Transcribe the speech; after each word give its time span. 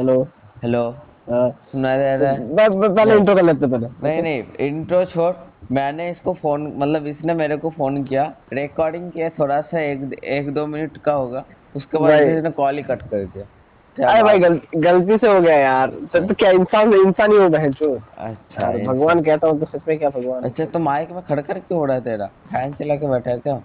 Hello. 0.00 0.22
Hello. 0.62 0.90
हाँ, 1.30 1.50
सुना 1.50 1.96
दे 1.96 2.16
रहा 2.16 2.32
है। 2.32 2.54
ब- 2.54 2.74
ब- 2.74 2.96
पहले 2.96 3.14
इंट्रो 3.14 3.34
कर 3.34 3.42
लेते 3.42 3.66
पहले। 3.66 3.86
नहीं 3.86 4.22
नहीं 4.22 4.44
इंट्रो 4.60 5.04
छोड़। 5.04 5.34
मैंने 5.72 6.10
इसको 6.10 6.32
फ़ोन 6.32 6.74
मतलब 6.76 7.06
इसने 7.06 7.34
मेरे 7.34 7.56
को 7.56 7.70
फ़ोन 7.70 8.04
किया। 8.04 8.34
रिकॉर्डिंग 8.52 9.10
किया 9.10 9.28
थोड़ा 9.28 9.60
सा 9.60 9.80
एक 9.80 10.24
एक 10.24 10.54
दो 10.54 10.66
मिनट 10.66 10.96
का 10.96 11.12
होगा। 11.12 11.44
उसके 11.76 11.98
बाद 11.98 12.10
इसने 12.36 12.50
कॉल 12.50 12.76
ही 12.76 12.82
कट 12.82 13.02
कर 13.02 13.16
दिया। 13.24 13.44
अरे 14.12 14.22
भाई 14.22 14.38
बात 14.38 14.60
गलती 14.76 15.18
से 15.18 15.28
हो 15.28 15.40
गया 15.40 15.56
यार। 15.56 15.90
तो, 15.90 16.20
तो 16.20 16.34
क्या 16.34 16.50
इंसान 16.50 16.94
इंसान 16.94 17.32
ही 17.32 17.38
हो 17.38 17.48
बहन 17.48 17.72
चो 17.72 18.00
अच्छा 18.18 18.66
भगवान 18.86 19.22
कहता 19.22 19.48
हूँ 19.48 19.60
तो 19.60 19.66
सच 19.66 19.80
में 19.88 19.98
क्या 19.98 20.10
भगवान। 20.10 20.42
अच्छा 20.42 20.64
तो 20.64 20.78
माइक 20.78 21.10
में 21.10 21.22
खड़खड़ 21.22 21.58
क्यों 21.58 21.78
हो 21.78 21.84
रहा 21.84 21.96
है 21.96 22.02
तेरा? 22.02 22.26
फ़ैन 22.26 22.72
चला 22.72 22.96
के 22.96 23.06
बैठा 23.06 23.30
है 23.30 23.38
क्या? 23.38 23.60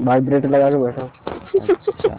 वाइब्रेट 0.00 0.44
लगा 0.46 0.70
के 0.70 0.76
बैठा 0.82 1.02
अच्छा। 1.74 2.16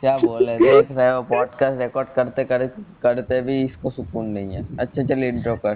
क्या 0.00 0.16
बोल 0.18 0.44
रहे 0.44 0.58
देख 0.58 0.90
रहे 0.90 1.10
हो 1.10 1.22
पॉडकास्ट 1.22 1.80
रिकॉर्ड 1.80 2.08
करते 2.16 2.44
करते 2.44 2.82
करते 3.02 3.40
भी 3.42 3.60
इसको 3.62 3.90
सुकून 3.90 4.26
नहीं 4.28 4.54
है। 4.54 4.64
अच्छा 4.80 5.02
चल 5.02 5.22
इंट्रो 5.24 5.54
कर। 5.64 5.74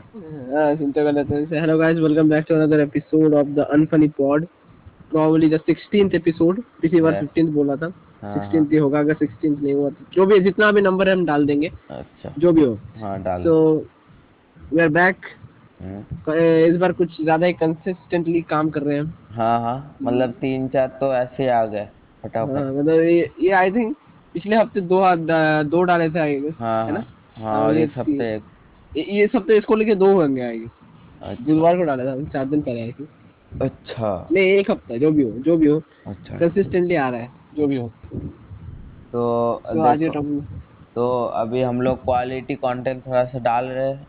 हाँ 0.53 0.75
सुनते 0.77 1.05
कर 1.05 1.13
लेते 1.13 1.35
हैं। 1.35 1.61
Hello 1.61 1.79
guys 1.79 1.99
welcome 1.99 2.29
back 2.29 2.45
to 2.49 2.55
another 2.55 2.81
episode 2.81 3.35
of 3.35 3.49
the 3.49 3.67
unfunny 3.73 4.09
pod 4.19 4.47
probably 5.11 5.49
the 5.49 5.61
16th 5.71 6.15
episode 6.15 6.63
पिछली 6.83 7.01
बार 7.01 7.13
15th 7.15 7.51
बोला 7.55 7.77
था। 7.77 7.93
हाँ, 8.23 8.35
16th 8.37 8.73
ही 8.73 8.79
होगा 8.79 8.99
अगर 8.99 9.15
16th 9.17 9.63
नहीं 9.63 9.75
हुआ 9.75 9.89
तो। 9.91 10.05
जो 10.15 10.27
भी 10.27 10.41
जितना 10.41 10.71
भी 10.73 10.81
नंबर 10.81 11.09
है 11.09 11.15
हम 11.15 11.25
डाल 11.27 11.47
देंगे। 11.47 11.71
अच्छा। 11.91 12.33
जो 12.39 12.53
भी 12.53 12.65
हो। 12.65 12.79
हाँ 13.01 13.23
डाल। 13.23 13.43
सो 13.43 13.75
वी 14.57 14.81
आर 14.83 14.89
बैक 14.91 15.17
इस 16.69 16.77
बार 16.77 16.93
कुछ 16.93 17.23
ज़्यादा 17.23 17.47
ही 17.47 17.53
कंसिस्टेंटली 17.53 18.41
काम 18.51 18.69
कर 18.71 18.83
रहे 18.83 18.97
हैं 18.97 19.13
हाँ 19.35 19.61
हाँ 19.61 19.97
मतलब 20.03 20.31
तीन 20.31 20.69
चार 20.69 20.87
तो 21.01 21.13
ऐसे 21.15 21.43
ही 21.43 21.49
आ 21.49 21.65
गए 21.67 21.89
फटाफट। 22.25 22.57
हाँ, 22.57 22.73
मतलब 22.73 23.01
ये 23.01 23.31
ये 23.41 23.51
आई 23.51 23.71
थिंक 23.71 23.97
पिछले 24.35 24.57
हफ़्ते 24.57 24.81
दो 24.81 25.01
दो 25.71 25.83
डाले 25.83 26.11
थे 26.11 26.19
आई 26.19 26.41
गेस 26.41 26.55
हाँ 26.59 26.87
है 26.87 26.93
ना? 26.93 27.05
हाँ 27.37 27.53
हाँ 27.55 27.65
और 27.67 27.77
ये 27.77 27.85
इस 27.85 27.97
हफ़्ते 27.99 28.35
एक। 28.35 28.43
ये- 28.97 29.09
ये 29.09 29.27
सब 29.27 29.47
तो 29.47 29.53
इसको 29.53 29.75
लेके 29.75 29.95
दो 29.95 30.13
होंगे 30.21 30.43
आई 30.43 30.59
गेस 30.59 30.71
अच्छा। 31.23 31.45
बुधवार 31.45 31.77
को 31.77 31.83
डाला 31.83 32.05
था 32.05 32.25
चार 32.25 32.45
दिन 32.47 32.63
पहले 32.63 32.81
आई 32.81 32.95
अच्छा। 33.63 34.29
नहीं 34.33 34.45
एक 34.45 34.71
हफ़्ता 34.71 34.97
जो 34.97 35.11
भी 35.11 35.23
हो 35.23 35.31
जो 35.31 35.57
भी 35.57 35.67
हो 35.67 35.83
अच्छा 36.07 36.39
कंसिस्टेंटली 36.39 36.95
आ 36.95 37.09
रहा 37.09 37.21
है 37.21 37.31
जो 37.57 37.67
भी 37.67 37.77
हो। 37.77 37.89
तो 39.13 39.63
तो 39.73 39.81
आज 39.81 40.03
ये 40.03 40.09
देखो, 40.09 40.15
टॉपिक 40.15 40.63
तो 40.95 41.25
अभी 41.25 41.63
हम 41.63 41.81
लोग 41.81 42.05
क्वालिटी 42.05 42.55
कंटेंट 42.55 43.07
थोड़ा 43.07 43.25
सा 43.25 43.39
डाल 43.39 43.65
रहे 43.65 43.89
हैं। 43.89 44.07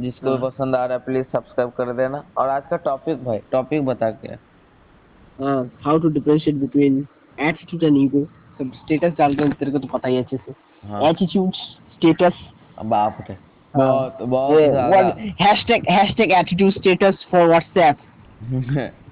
जिसको 0.00 0.30
भी 0.30 0.36
हाँ। 0.36 0.50
पसंद 0.50 0.76
आ 0.76 0.84
रहा 0.86 0.96
है 0.98 1.04
प्लीज़ 1.04 1.26
सब्सक्राइब 1.32 1.70
कर 1.70 1.92
देना। 1.92 2.24
और 2.36 2.48
आज 2.48 2.62
का 2.70 2.76
टॉपिक 2.76 3.24
भाई 3.24 3.38
टॉपिक 3.52 3.84
बता 3.84 4.10
के 4.10 4.28
हाँ? 4.28 4.38
How 5.84 5.98
to 5.98 6.08
differentiate 6.08 6.56
between 6.56 7.06
attitude 7.38 7.84
and 7.84 7.96
ego 7.98 8.24
सब 8.58 8.72
स्टेटस 8.74 9.12
डालते 9.18 9.42
हैं 9.42 9.52
तेरे 9.52 9.70
को 9.72 9.78
तो 9.78 9.88
पता 9.92 10.08
ही 10.08 10.14
है 10.16 10.22
अच्छे 10.22 10.36
से। 10.36 10.52
हाँ। 10.84 11.02
एटीट्यूड 11.08 11.54
स्टेटस 11.54 12.40
बाप 12.84 13.18
रे। 13.28 13.34
हाँ। 13.74 13.82
बहुत 13.82 14.22
बहुत 14.22 15.18
hashtag 15.40 15.84
hashtag 15.90 16.32
attitude 16.38 16.72
status 16.72 17.26
for 17.30 17.46
WhatsApp 17.48 17.96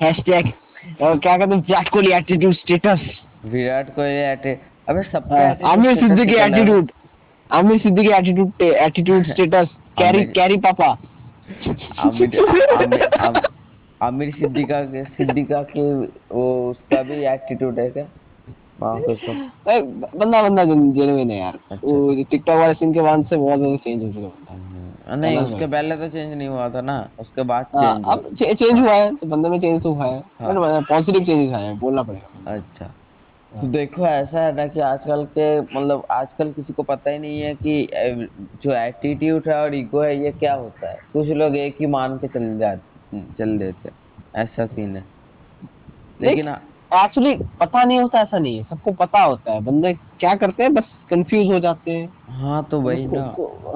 hashtag 0.03 0.53
क्या 1.01 1.36
कहते 1.36 1.55
हैं 1.55 1.61
विराट 1.61 1.89
कोहली 1.89 2.12
एटीट्यूड 2.14 2.55
स्टेटस 2.55 3.01
विराट 3.47 3.95
कोहली 3.95 4.17
एटे 4.33 4.58
अबे 4.89 5.03
सबका 5.03 5.36
हाँ, 5.36 5.73
Aamir 5.73 5.97
Siddiqui 6.01 6.34
attitude 6.41 6.91
Aamir 7.51 7.78
Siddiqui 7.81 8.12
attitude 8.17 8.62
attitude 8.62 9.25
status 9.27 9.69
carry 9.98 10.25
carry 10.39 10.56
पापा 10.67 10.86
आमिर 11.98 13.48
आमिर 14.02 14.28
आम- 14.28 14.38
सिद्दीका 14.40 14.82
के 14.84 15.04
सिद्दीका 15.04 15.62
के 15.62 15.82
वो 16.34 16.70
उसका 16.70 17.02
भी 17.02 17.24
एटीट्यूड 17.24 17.78
है 17.78 17.90
क्या? 17.90 18.06
वहाँ 18.80 19.00
पे 19.00 19.14
तो। 19.14 19.32
बंदा 20.18 20.42
बंदा 20.42 20.64
जेन्युइन 20.64 21.30
है 21.30 21.38
यार। 21.38 21.58
अच्छा। 21.70 21.86
वो 21.86 22.24
टिकटॉक 22.30 22.58
वाले 22.58 22.74
सीन 22.74 22.92
के 22.94 23.00
बाद 23.00 23.24
से 23.26 23.36
बहुत 23.36 23.58
ज़्यादा 23.58 23.76
चेंज 23.76 24.02
हो 24.04 24.12
चुका 24.12 24.52
है 24.52 24.58
हम्म, 24.58 25.20
नहीं 25.20 25.38
उसके 25.38 25.66
पहले 25.66 25.96
तो 25.96 26.08
चेंज 26.08 26.32
नहीं 26.34 26.48
हुआ 26.48 26.68
था 26.68 26.80
ना। 26.80 26.96
उसके 27.20 27.42
बाद 27.42 27.66
हाँ, 27.76 27.94
चेंज 27.94 28.48
अब 28.48 28.56
चेंज 28.56 28.78
हुआ 28.80 28.92
है 28.92 29.14
तो 29.16 29.26
बंदे 29.26 29.48
में 29.48 29.60
चेंज 29.60 29.82
तो 29.82 29.92
हुआ 29.92 30.06
है। 30.06 30.22
हाँ। 30.40 30.80
पॉजिटिव 30.83 31.24
चेंजेस 31.24 31.55
आए 31.55 31.64
हैं 31.64 31.78
बोलना 31.78 32.02
पड़ेगा। 32.02 32.55
अच्छा। 32.55 32.86
तो 33.52 33.66
देखो 33.66 34.06
ऐसा 34.06 34.40
है 34.40 34.55
ना 34.56 34.66
कि 34.66 34.80
आजकल 34.80 35.24
के 35.39 35.60
मतलब 35.60 36.02
आजकल 36.10 36.52
किसी 36.52 36.72
को 36.72 36.83
पता 36.83 37.10
ही 37.10 37.18
नहीं 37.18 37.40
है 37.40 37.55
कि 37.55 37.89
जो 38.64 38.74
एटीट्यूड 38.74 39.48
है 39.48 39.56
और 39.62 39.74
ईगो 39.74 40.00
है 40.00 40.22
ये 40.24 40.30
क्या 40.33 40.55
होता 40.55 40.90
है। 40.90 40.98
कुछ 41.12 41.28
लोग 41.28 41.56
एक 41.56 41.77
ही 41.80 41.86
मान 41.86 42.16
के 42.18 42.28
चले 42.28 42.58
जा 42.58 42.74
चल 43.14 43.58
देते 43.58 43.90
ऐसा 44.36 44.66
सीन 44.66 44.96
है। 44.96 45.04
लेकिन 46.22 46.48
एक्चुअली 46.94 47.34
पता 47.60 47.84
नहीं 47.84 48.00
होता 48.00 48.20
ऐसा 48.20 48.38
नहीं 48.38 48.58
है। 48.58 48.64
सबको 48.64 48.92
पता 48.92 49.20
होता 49.20 49.52
है। 49.52 49.60
बंदे 49.60 49.92
क्या 49.92 50.34
करते 50.34 50.62
हैं? 50.62 50.74
बस 50.74 50.84
कंफ्यूज 51.10 51.52
हो 51.52 51.60
जाते 51.60 51.90
हैं। 51.90 52.12
हाँ 52.28 52.64
तो 52.64 52.80
वही 52.80 53.06
ना। 53.06 53.22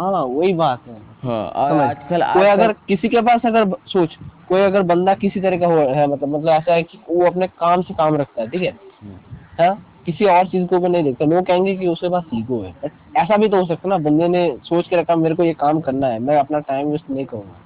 हाँ 0.00 0.22
वही 0.22 0.52
बात 0.52 0.80
है। 0.86 0.94
हाँ। 1.22 1.88
आजकल 1.88 2.22
कोई 2.34 2.46
अगर 2.46 2.72
किसी 2.72 3.08
के 3.08 3.20
पास 3.20 3.40
अगर 3.46 3.76
सोच 3.86 4.18
कोई 4.48 4.60
अगर 4.60 4.82
बंदा 4.82 5.14
किसी 5.14 5.40
तरह 5.40 5.58
का 5.58 5.66
हो 5.66 5.78
है 5.78 6.06
मतलब 6.06 6.28
मतलब 6.28 6.48
ऐसा 6.48 6.74
है 6.74 6.82
कि 6.82 6.98
वो 7.10 7.26
अपने 7.26 7.46
काम 7.46 7.82
से 7.82 7.94
काम 7.94 8.14
रखता 8.14 8.42
है 8.42 8.48
ठीक 8.48 8.62
है? 8.62 8.76
हम्म, 9.02 9.16
हाँ? 9.60 9.86
किसी 10.06 10.24
और 10.24 10.46
चीज़ 10.46 10.66
को 10.66 10.78
नहीं 10.88 11.04
देखता। 11.04 11.24
लोग 11.24 11.46
कहेंगे 11.46 11.76
कि 11.76 11.86
उसके 11.86 12.08
पास 12.08 12.24
ईगो 12.34 12.62
है। 12.62 12.74
बट 12.84 12.92
ऐसा 13.16 13.36
भी 13.36 13.48
तो 13.48 13.56
हो 13.56 13.66
सकता 13.66 13.88
है 13.88 13.90
ना 13.90 14.10
बंदे 14.10 14.28
ने 14.28 14.56
सोच 14.64 14.88
के 14.88 14.96
रखा 14.96 15.16
मेरे 15.16 15.34
को 15.34 15.44
ये 15.44 15.54
काम 15.54 15.80
करना 15.80 16.06
है 16.06 16.18
मैं 16.18 16.36
अपना 16.36 16.58
टाइम 16.58 16.86
वेस्ट 16.86 17.10
नहीं 17.10 17.26
करूँगा। 17.26 17.56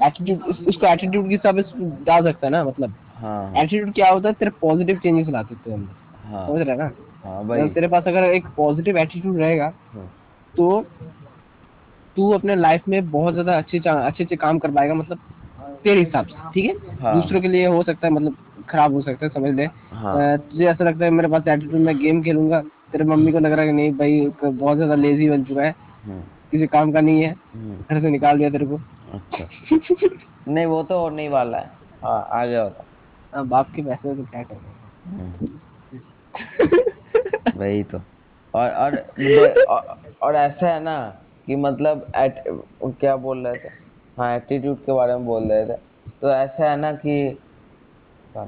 हाँ 0.00 0.08
एटीट्यूड 0.08 0.66
उसको 0.68 0.86
एटीट्यूड 0.86 1.28
के 1.28 1.34
हिसाब 1.34 1.60
से 1.60 2.22
सकता 2.22 2.46
है 2.46 2.50
ना 2.50 2.62
मतलब। 2.64 2.94
हाँ। 3.16 3.52
एटीट्यूड 3.56 3.92
क्या 3.94 4.08
होता 4.10 4.28
है? 4.28 4.34
तेरे 4.34 4.50
पॉजिटिव 4.60 4.98
चेंजेस 4.98 5.28
लाते 5.28 5.54
हैं 5.54 5.62
तेरे 5.64 5.76
अंदर। 5.76 6.28
हाँ। 6.30 6.46
समझ 6.48 6.60
रहा 6.60 6.72
है 6.72 6.78
ना? 6.78 6.90
हाँ 7.24 7.46
भाई 7.48 7.68
तेरे 7.68 7.88
पास 7.88 8.04
अगर 8.06 8.24
एक 8.24 8.46
पॉजिटिव 8.56 8.98
एटीट्यूड 8.98 9.38
रहेगा 9.38 9.72
हाँ, 9.94 10.10
तो 10.54 10.80
तू 12.16 12.30
अपने 12.32 12.54
लाइफ 12.56 12.82
में 12.88 13.10
बहुत 13.10 13.32
ज़्यादा 13.32 13.56
अच्छे 13.58 13.78
अच्छे 13.78 14.24
अच्छे 14.24 14.36
काम 14.36 14.58
कर 14.58 14.70
पाएगा 14.70 14.94
मतलब 14.94 15.18
तेरे 15.84 16.00
हिसाब 16.00 16.26
से 16.26 16.50
ठीक 16.54 16.64
है? 16.64 16.96
हाँ। 16.96 17.14
दूसरों 17.14 17.40
के 17.40 17.48
लिए 17.48 17.66
हो 17.66 17.82
सकता 17.82 18.06
है 18.06 18.12
मतलब 18.12 18.64
खराब 18.68 18.92
हो 18.92 19.00
सकता 19.02 19.26
है 19.26 19.30
समझ 19.30 19.54
ले। 19.54 19.64
हाँ। 19.92 20.36
तुझे 20.38 20.66
ऐसा 20.66 20.84
लगता 20.84 21.04
है 21.04 21.10
मेरे 21.10 21.28
पास 21.28 21.48
एटीट्यूड 21.48 21.80
मैं 21.80 21.96
गेम 21.98 22.22
खेलूँगा। 22.22 22.60
तेरे 22.92 23.04
मम्मी 23.04 23.32
को 23.32 23.38
लग 23.38 23.52
रहा 23.52 23.60
है 23.60 23.66
कि 23.66 23.72
नहीं 23.72 23.92
भाई 23.92 24.20
बहुत 24.44 24.76
ज़्यादा 24.76 24.94
लेजी 24.94 25.28
बन 25.30 25.44
चुका 25.44 25.62
है। 25.62 25.74
किसी 26.50 26.66
काम 26.66 26.92
का 26.92 27.00
नहीं 27.00 27.22
है। 27.22 27.32
घर 27.32 28.00
से 28.00 28.10
निकाल 28.10 28.38
दिया 28.38 28.50
तेरे 28.50 28.66
को। 28.66 28.80
अच्छा। 29.14 29.76
नहीं 30.48 30.66
वो 30.66 30.82
तो 30.82 30.98
होने 30.98 31.22
ही 31.22 31.28
वाला 31.28 31.58
है। 31.58 31.70
हाँ 32.04 32.28
आ 32.32 32.44
गया 32.46 32.62
होता 32.62 32.84
अब 33.32 33.48
बाप 33.48 33.66
के 33.76 33.82
पैसे 33.82 34.14
तो 34.14 34.24
क्या 34.24 34.42
करेंगे 34.42 35.54
वही 37.58 37.82
तो। 37.82 38.00
और 38.54 38.70
और 38.70 38.96
और, 39.68 39.98
और 40.22 40.36
ऐसा 40.36 40.68
है 40.68 40.80
ना 40.82 40.98
कि 41.46 41.56
मतलब 41.56 42.12
एट, 42.16 42.42
क्या 43.00 43.16
बोल 43.16 43.46
रहे 43.46 43.58
थे? 43.58 43.68
हाँ 44.18 44.36
एटीट्यूड 44.36 44.76
के 44.76 44.92
बारे 44.92 45.12
में 45.12 45.24
बोल 45.26 45.42
रहे 45.52 45.64
थे। 45.66 45.76
तो 46.22 46.30
ऐसा 46.30 46.70
है 46.70 46.76
ना 46.76 46.92
कि 46.92 47.38
मैं 48.36 48.44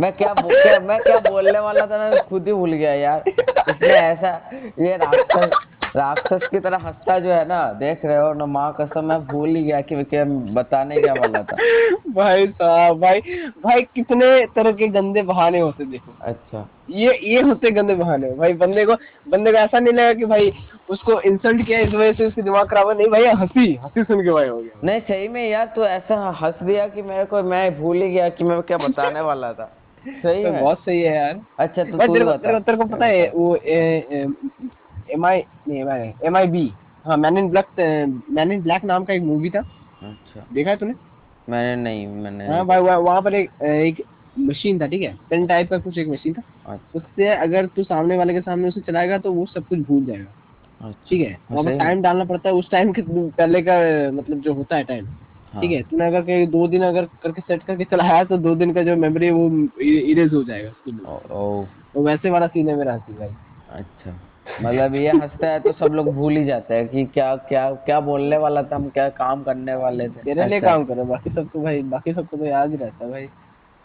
मैं 0.00 0.12
क्या, 0.12 0.32
क्या 0.34 0.78
मैं 0.80 0.98
क्या 1.02 1.18
बोलने 1.30 1.58
वाला 1.58 1.86
था 1.86 2.10
ना 2.10 2.20
खुद 2.22 2.46
ही 2.46 2.52
भूल 2.52 2.72
गया 2.72 2.92
यार। 2.94 3.22
इसने 3.28 3.88
ऐसा 3.88 4.50
ये 4.78 4.96
राक्षस 4.96 5.50
राक्षस 5.96 6.46
की 6.50 6.58
तरह 6.60 6.76
हंसता 6.76 7.18
जो 7.18 7.30
है 7.30 7.44
ना 7.48 7.72
देख 7.72 8.04
रहे 8.04 8.16
हो 8.16 8.32
ना 8.32 8.46
माँ 8.46 8.76
कसम 8.80 9.04
मैं 9.04 9.18
भूल 9.26 9.48
ही 9.48 9.62
गया 9.64 9.80
कि 9.80 9.96
मैं 9.96 10.04
क्या 10.04 10.24
बताने 10.54 11.00
क्या 11.00 11.14
वाला 11.14 11.42
था। 11.42 11.56
भाई 12.12 12.46
साहब 12.46 13.00
भाई 13.00 13.20
भाई 13.64 13.82
कितने 13.82 14.46
तरह 14.46 14.72
के 14.72 14.88
गंदे 14.88 15.22
बहाने 15.22 15.60
होते 15.60 15.84
देखो। 15.84 16.12
अच्छा। 16.22 16.68
ये 16.90 17.18
ये 17.22 17.40
होते 17.40 17.70
गंदे 17.70 17.94
बहाने। 17.94 18.30
भाई 18.30 18.52
बंदे 18.52 18.84
को 18.84 18.94
बंदे 19.28 19.52
को 19.52 19.58
ऐसा 19.58 19.78
नहीं 19.78 19.94
लगा 19.94 20.12
कि 20.12 20.24
भाई 20.24 20.52
उसको 20.90 21.20
इंसल्ट 21.20 21.66
किया 21.66 21.78
इस 21.78 21.94
वजह 21.94 22.12
से 22.12 22.26
उसकी 22.26 22.42
दिमाग 22.42 22.68
खराब 22.68 22.88
है 22.88 22.96
नहीं 22.98 23.08
भाई 23.08 23.24
हँसी 23.24 23.74
हँसी 23.74 24.04
सुन 24.04 24.24
के 24.24 24.30
भाई 24.30 24.48
हो 24.48 24.58
गया। 24.58 24.80
नहीं 24.84 25.00
सही 25.00 25.28
में 25.28 25.50
यार 25.50 25.72
तू 25.76 25.84
ऐसा 25.84 26.30
हंस 26.42 26.54
दिया 26.62 26.88
कि 26.88 27.02
मेरे 27.02 27.24
को 27.24 27.42
मैं 27.42 27.80
भूल 27.80 28.02
ही 28.02 28.10
गया 28.10 28.28
कि 28.28 28.44
मैं 28.44 28.62
क्या 28.62 28.78
बताने 28.78 29.20
वाला 29.20 29.52
था। 29.52 29.70
सही 30.06 30.44
तो 30.44 30.52
में 30.52 30.60
बहुत 30.60 30.78
सही 30.78 31.00
है 31.00 31.16
यार। 31.16 31.40
अच्छा 31.58 31.84
तो 31.84 31.98
तेरे 31.98 32.76
को 32.76 32.84
पता 32.84 33.06
है 33.06 33.30
वो 33.34 33.54
एम 35.10 35.26
आई 35.26 35.42
नहीं 35.68 35.80
M 35.80 35.88
I 35.88 36.12
M 36.24 36.36
I 36.36 36.46
B 36.46 36.70
हाँ 37.04 37.16
man 37.16 37.38
in 37.38 37.48
black 37.50 37.66
man 38.30 38.52
in 38.52 38.62
black 38.62 38.84
नाम 38.84 39.04
का 39.04 39.14
एक 39.14 39.22
मूवी 39.22 39.50
था। 39.50 39.60
अच्छा। 40.02 40.46
देखा 40.54 40.70
है 40.70 40.76
तूने? 40.76 40.94
मैंने 41.48 41.82
नहीं 41.82 42.06
मैंने 42.06 42.46
हाँ 42.48 42.64
भाई 42.66 42.80
वहाँ 42.80 43.20
पर 43.22 43.34
एक 43.34 43.62
एक 43.62 44.02
मशीन 44.36 44.80
था 44.80 44.86
ठीक 44.86 45.02
है? 45.02 45.14
पेन 45.30 45.46
टाइप 45.46 45.70
का 45.70 45.78
कुछ 45.78 45.98
एक 45.98 46.08
मशीन 46.08 46.34
था। 46.34 46.42
अच्छा। 46.66 46.98
उससे 46.98 47.28
अगर 47.28 47.66
तू 47.76 47.82
सामने 47.84 48.16
वाले 48.18 48.34
के 48.34 48.40
सामने 48.40 48.68
उसे 48.68 48.80
चलाएगा 48.80 49.18
तो 49.18 49.32
वो 49.32 49.46
सब 49.46 49.66
कुछ 49.68 49.78
भूल 49.88 50.04
जाएगा। 50.04 50.24
अच्छा। 50.80 51.08
ठीक 51.08 51.20
है? 51.20 51.36
वहाँ 51.50 51.64
पर 51.64 51.78
टाइम 51.78 52.02
डालना 52.02 52.24
पड़ता 52.24 52.48
है 52.48 52.54
उस 52.54 52.70
टाइम 52.70 52.92
के 52.92 53.02
पहले 53.08 53.62
का 53.62 53.74
मतलब 54.12 54.40
जो 54.40 54.54
होता 54.54 54.76
है 54.76 54.84
टाइम 54.84 55.06
हाँ, 55.06 55.60
ठीक 55.62 55.70
है? 55.70 55.82
तूने 55.82 56.06
अगर 56.06 56.22
कहीं 56.22 56.46
दो 56.46 56.66
दिन 56.68 56.82
अगर 56.82 57.04
करके 57.22 57.40
सेट 57.40 57.62
करके 57.62 57.84
चलाया 57.84 58.22
तो 58.24 58.36
दो 58.38 58.54
दिन 58.54 58.72
का 58.72 58.82
जो 58.82 58.96
मेमोरी 58.96 59.26
है 59.26 59.32
वो 59.32 59.48
इरेज 59.82 60.34
हो 60.34 60.42
जाएगा 60.44 60.70
उसके 60.70 60.90
लिए। 60.90 61.66
तो 61.94 62.02
वैसे 62.04 62.30
वाला 62.30 62.46
सीन 62.46 62.68
है 62.68 62.76
मेरा 62.76 62.94
हँसी 62.94 63.12
भाई। 63.12 63.28
अच्छा। 63.70 64.18
मतलब 64.60 64.94
ये 64.94 65.08
हंसता 65.08 65.48
है 65.48 65.60
तो 65.60 65.72
सब 65.72 65.86
लोग 65.86 66.14
भूल 66.14 66.36
ही 66.36 66.44
जाते 66.44 66.74
हैं 66.74 66.88
कि 66.88 67.04
क्या 67.04 67.36
क्या 67.36 67.72
क्या 67.74 68.00
बोलने 68.00 68.36
वाला 68.36 68.62
था 68.62 68.76
हम 68.76 68.88
क्या 68.90 69.08
काम 69.08 69.42
करने 69.42 69.74
वाले 69.74 70.08
थे। 70.08 70.22
तेरे 70.22 70.46
लिए 70.46 70.58
ऐसा। 70.58 70.66
काम 70.66 70.84
करो 70.84 71.04
बाकी 71.04 71.30
सबको 71.30 71.62
भाई 71.62 71.82
बाकी 71.82 72.12
सबको 72.12 72.36
तो 72.36 72.44
याद 72.44 72.70
ही 72.70 72.76
रहता 72.76 73.04
है 73.04 73.10
भाई। 73.10 73.26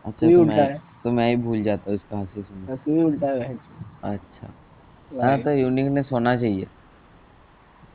अच्छा 0.05 0.27
तो 0.27 0.43
मैं 0.43 0.55
है। 0.55 0.81
तो 1.03 1.11
मैं 1.11 1.29
ही 1.29 1.35
भूल 1.35 1.63
जाता 1.63 1.91
हूँ 1.91 1.95
इसका 1.95 2.17
हँसी 2.17 2.41
सुन 2.43 2.77
तू 2.77 2.91
ही 2.91 3.03
उल्टा 3.03 3.27
है 3.27 3.39
भाई। 3.39 3.57
अच्छा। 4.13 4.53
हाँ 5.23 5.37
तो 5.39 5.51
यूनिकनेस 5.51 6.09
होना 6.11 6.37
चाहिए। 6.37 6.67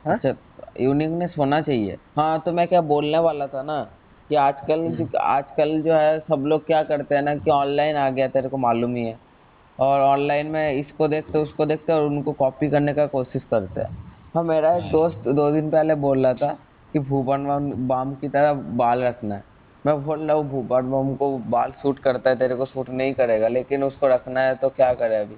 हाँ? 0.07 0.15
अच्छा 0.15 0.35
यूनिकनेस 0.79 1.35
होना 1.37 1.61
चाहिए। 1.61 1.97
हाँ 2.17 2.41
तो 2.45 2.51
मैं 2.51 2.67
क्या 2.67 2.81
बोलने 2.81 3.17
वाला 3.17 3.47
था 3.47 3.63
ना 3.63 3.81
कि 4.29 4.35
आजकल 4.35 4.91
जो 4.91 5.17
आजकल 5.17 5.81
जो 5.81 5.93
है 5.93 6.19
सब 6.19 6.43
लोग 6.47 6.65
क्या 6.67 6.83
करते 6.83 7.15
हैं 7.15 7.21
ना 7.21 7.35
कि 7.35 7.51
ऑनलाइन 7.51 7.95
आ 7.95 8.09
गया 8.09 8.27
तेरे 8.27 8.49
को 8.49 8.57
मालूम 8.57 8.95
ही 8.95 9.03
है। 9.03 9.32
और 9.79 10.01
ऑनलाइन 10.01 10.47
में 10.47 10.73
इसको 10.73 11.07
देखते 11.07 11.39
उसको 11.39 11.65
देखते 11.65 11.93
और 11.93 12.03
उनको 12.03 12.31
कॉपी 12.33 12.69
करने 12.69 12.93
का 12.93 13.05
कोशिश 13.07 13.43
करते 13.51 13.81
हैं। 13.81 13.97
हाँ 14.35 14.43
मेरा 14.43 14.75
एक 14.75 14.91
दोस्त 14.91 15.27
दो 15.27 15.49
दिन 15.51 15.69
पहले 15.69 15.95
बोल 15.95 16.23
रहा 16.23 16.33
था 16.33 16.57
कि 16.93 16.99
भूपन 16.99 17.45
बाम 17.45 17.71
बाम 17.87 18.13
की 18.15 18.29
तरह 18.29 18.53
बाल 18.53 19.03
रखना 19.03 19.35
है। 19.35 19.43
मैं 19.85 20.03
बोल 20.05 20.19
रहा 20.19 20.35
हूँ 20.37 20.49
भूपन 20.49 20.91
बाम 20.91 21.15
को 21.15 21.37
बाल 21.49 21.71
सूट 21.81 21.99
करता 21.99 22.29
है 22.29 22.35
तेरे 22.35 22.55
को 22.55 22.65
सूट 22.65 22.89
नहीं 22.89 23.13
करेगा 23.13 23.47
लेकिन 23.47 23.83
उसको 23.83 24.07
रखना 24.07 24.39
है 24.39 24.55
तो 24.55 24.69
क्या 24.69 24.93
करे 24.93 25.15
अभी? 25.15 25.35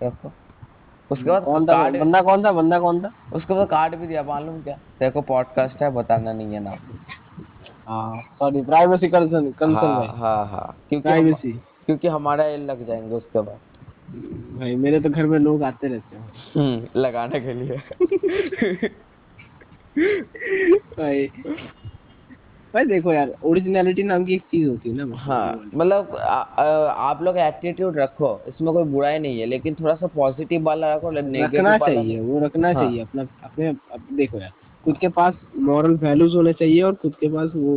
देखो। 0.00 0.32
उसके 1.10 1.30
बाद 1.30 1.44
कौन 1.44 1.66
था 1.66 1.88
बंदा 1.90 2.20
कौन 2.22 2.44
था 2.44 2.52
बंदा 2.52 2.78
कौन 2.80 3.00
था 3.00 3.10
उसके 3.34 3.54
बाद 3.54 3.66
कार्ड 3.68 3.94
भी 3.94 4.06
दिया 4.06 4.22
मालूम 4.22 4.60
क्या? 4.62 4.76
तेरे 4.98 5.10
को 5.10 5.20
पॉडकास्ट 5.22 5.82
है 5.82 5.90
बताना 5.90 6.32
नहीं 6.32 6.54
है 6.54 6.60
ना 6.60 6.76
हाँ 7.88 8.22
सॉरी 8.38 8.62
प्राइवेसी 8.62 9.08
कंसर्न 9.08 9.50
कंसर्न 9.50 9.74
हाँ 9.86 10.16
हाँ। 10.16 10.46
हाँ 10.46 10.74
क्योंकि 10.88 11.02
प्राइवेसी 11.02 11.52
क्योंकि 11.86 12.08
हमारा 12.08 12.44
ये 12.46 12.56
लग 12.56 12.86
जाएँगे 12.86 13.14
उसके 13.14 13.40
बाद। 13.40 13.60
भाई 14.58 14.74
मेरे 14.76 15.00
तो 15.00 15.10
घर 15.10 15.26
में 15.26 15.38
लोग 15.38 15.62
आते 15.62 15.88
रहते 15.88 16.16
हैं। 16.16 16.32
हम्म 16.56 17.00
लगाने 17.00 17.40
के 17.40 17.54
लिए। 17.54 17.76
भाई 20.98 21.26
भाई 22.74 22.84
देखो 22.84 23.12
यार 23.12 23.32
ओरिजिनलिटी 23.44 24.02
नाम 24.02 24.24
की 24.24 24.34
एक 24.34 24.42
चीज़ 24.42 24.68
होती 24.68 24.90
है 24.90 24.96
ना। 24.96 25.16
हाँ 25.16 25.70
मतलब 25.74 26.16
आप 26.16 27.22
लोग 27.22 27.38
एटीट्यूड 27.38 27.98
रखो 27.98 28.30
इसमें 28.48 28.72
कोई 28.74 28.84
बुराई 28.84 29.18
नहीं 29.18 29.40
है 29.40 29.46
लेकिन 29.46 29.74
थोड़ा 29.74 29.94
सा 29.94 30.06
पॉजिटिव 30.06 30.62
वाला 30.62 30.94
रखो 30.94 31.10
नेगेटिव 31.10 31.60
रखना 31.60 31.76
चाहिए 31.78 32.20
वो 32.20 32.38
रखना 32.44 32.68
हाँ। 32.68 32.74
चाहिए 32.74 33.00
अपना 33.02 33.22
अपने 33.44 33.68
अप, 33.68 34.00
देखो 34.12 34.38
यार 34.38 34.52
खुद 34.84 34.96
के 34.98 35.08
पास 35.08 35.34
मॉरल 35.58 35.96
वैल्यूज़ 35.96 36.36
होने 36.36 36.52
चाहिए 36.52 36.82
और 36.82 36.94
खुद 36.94 37.14
के 37.20 37.28
पास 37.28 37.50
वो 37.54 37.76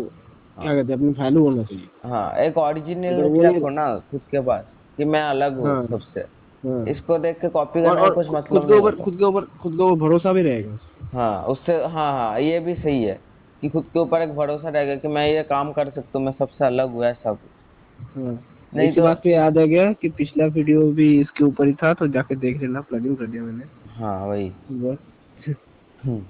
क्या 0.58 0.74
कहते 0.74 0.94
हैं 0.94 1.00
अपनी 1.00 1.10
वैल्यू 1.24 1.44
होना 1.44 1.64
चाहिए। 1.64 1.88
हाँ 2.10 2.32
एक 2.38 2.58
अगर 2.58 2.62
ओरिजिनलिटी 2.62 3.58
रखो 3.58 3.70
ना 3.70 3.88
खुद 4.12 4.22
के 4.32 4.40
पास 4.40 4.66
कि 4.98 5.06
मैं 5.06 5.22
अलग 5.22 5.58
हूँ 5.58 5.68
हाँ। 5.68 5.86
सबसे। 5.88 6.20
हाँ। 6.64 6.86
इसको 6.88 7.18
देख 7.18 7.40
के 7.42 7.50
कॉपी 7.50 7.82
करने 7.84 8.02
का 8.02 8.10
कुछ 8.10 8.28
खुद 8.28 8.36
मतलब 8.36 8.68
के 8.68 8.74
ऊपर 8.74 8.96
खुद 8.96 9.18
के 9.18 9.26
ऊपर 9.26 9.46
खुद 9.62 9.74
के 9.74 9.84
ऊपर 9.84 10.00
भरोसा 10.00 10.34
भी 10.34 10.42
रहेगा 10.42 10.78
हाँ 11.14 11.44
उससे 11.46 11.74
हाँ 11.84 12.12
हाँ 12.12 12.40
ये 12.40 12.60
भी 12.60 12.76
सही 12.76 13.04
है 13.04 13.20
कि 13.62 13.70
खुद 13.70 13.84
के 13.84 14.00
ऊपर 14.00 14.22
एक 14.22 14.36
भरोसा 14.36 14.70
रहेगा 14.70 14.96
कि 14.96 15.08
मैं 15.08 15.28
ये 15.28 15.44
काम 15.44 15.72
कर 15.72 15.90
सकता 15.90 16.18
हूँ 16.18 16.26
मैं 16.26 16.34
सबसे 16.40 16.66
अलग 16.66 16.92
हुआ 16.92 17.08
ऐसा 17.08 17.32
कुछ। 17.34 18.18
हाँ। 18.18 18.40
नहीं 18.74 18.92
तो- 18.92 19.04
बात 19.04 19.22
पे 19.24 19.32
याद 19.32 19.58
आ 19.58 19.66
गया 19.66 19.92
कि 19.94 20.10
पिछला 20.10 20.46
वीडियो 20.46 20.82
भी 20.92 21.20
इसके 21.22 21.44
ऊपर 21.44 21.68
ही 21.68 21.74
था 21.74 21.94
तो 21.94 22.08
जाके 22.08 22.36
देख 22.36 22.62
लेना 22.62 22.82
प्लगइन 22.82 23.16
कर 23.16 23.28
दिया 23.28 23.44
मैंने। 23.44 23.66
हाँ 24.00 24.28
वही। 24.28 24.52
हम्म। 24.70 26.22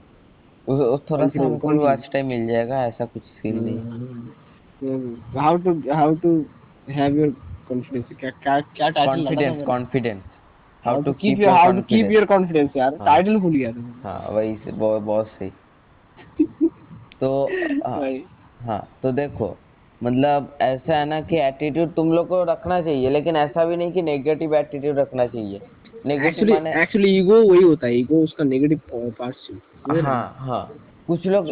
उस, 0.68 1.02
थोड़ा 1.12 1.28
सा 1.28 1.44
हमको 1.44 1.70
भी. 1.70 1.78
वॉच 1.78 2.10
टाइम 2.14 2.26
मिल 2.26 2.48
जाएगा 2.48 2.86
ऐसा 2.86 3.06
कुछ 3.06 3.24
सीन 3.24 3.64
नहीं 3.64 3.78
है 3.78 5.42
how 5.42 5.58
to 5.58 5.74
how 5.94 6.16
to 6.16 6.46
have 6.90 7.18
your 7.18 7.30
confidence 7.70 8.18
क्या 8.20 8.30
क्या 8.30 8.60
क्या 8.60 8.90
title 8.90 9.26
confidence 9.26 9.66
confidence 9.66 10.24
how 10.86 11.02
to 11.02 11.14
keep 11.14 11.40
your 11.40 11.54
how 11.54 11.72
to 11.72 11.82
keep 11.82 12.12
your 12.12 12.26
confidence 12.26 12.70
यार 12.78 12.96
हाँ। 12.96 13.06
टाइटल 13.06 13.38
भूल 13.38 13.56
गया 13.56 13.72
हाँ 14.04 14.20
वही 14.32 14.56
से 14.56 14.72
बहुत 14.72 15.02
बहुत 15.02 15.28
सही 15.28 15.50
तो 17.22 17.30
हाँ 17.88 18.02
हाँ 18.62 18.80
तो 19.04 19.12
देखो 19.12 19.56
मतलब 20.02 20.58
ऐसा 20.62 20.98
है 20.98 21.06
ना 21.06 21.22
कि 21.22 21.38
एटीट्यूड 21.38 21.94
तुम 21.96 22.12
लोग 22.12 22.28
को 22.28 22.44
रखना 22.44 22.82
चाहिए 22.82 23.10
लेकिन 23.10 23.36
ऐसा 23.36 23.66
भी 23.66 23.78
नहीं 23.78 23.92
कि 23.92 24.02
नेगेटिव 24.02 24.56
एटीट्यूड 24.56 25.00
रखना 25.00 25.28
चाहिए 25.28 25.60
नेगेटिव 26.06 26.50
माने 26.50 26.82
एक्चुअली 26.82 27.10
ईगो 27.18 27.42
वही 27.52 27.64
होता 27.64 27.88
है 27.88 27.96
ईगो 27.96 28.24
उसका 28.24 28.44
नेगेटिव 28.44 28.80
पार्ट्स 29.20 29.50
हाँ 29.90 30.36
हाँ 30.40 30.78
कुछ 31.08 31.26
लोग 31.28 31.50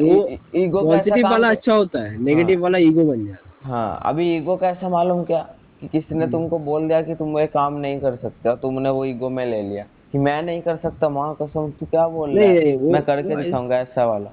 ईगो 0.56 0.82
का 0.82 0.98
पॉजिटिव 0.98 1.28
वाला 1.30 1.50
अच्छा 1.50 1.74
होता 1.74 2.00
है 2.00 2.24
नेगेटिव 2.24 2.62
वाला 2.62 2.78
ईगो 2.78 3.04
बन 3.04 3.26
जाता 3.26 3.50
है। 3.50 3.72
हाँ 3.72 4.00
अभी 4.06 4.38
ईगो 4.38 4.56
का 4.56 4.70
ऐसा 4.70 4.90
मालूम 4.90 5.24
क्या 5.24 5.42
कि 5.82 5.88
किसी 5.88 6.16
ने 6.16 6.28
तुमको 6.28 6.60
बोल 6.60 6.88
दिया 6.88 7.02
कि 7.02 7.16
तुम 7.16 7.40
ये 7.40 7.48
काम 7.48 7.74
नहीं 7.74 8.00
कर 8.00 8.16
सकते 8.16 8.56
तुमने 8.56 8.90
वो 8.90 9.06
ईगो 9.06 9.30
में 9.30 9.46
ले 9.46 9.62
लिया 9.62 9.84
कि 10.12 10.18
मैं 10.18 10.42
नहीं 10.44 10.62
कर 10.62 10.78
सकता 10.78 11.10
माँ 11.10 11.38
कसम 11.42 11.72
तू 11.72 11.86
क्या 11.86 12.08
बोल 12.08 12.30
रहा 12.30 12.50
है? 12.50 12.78
मैं 12.92 13.02
करके 13.02 13.36
वो 13.36 13.42
दिखाऊँगा 13.42 13.78
ऐसा 13.78 14.06
वाला। 14.06 14.32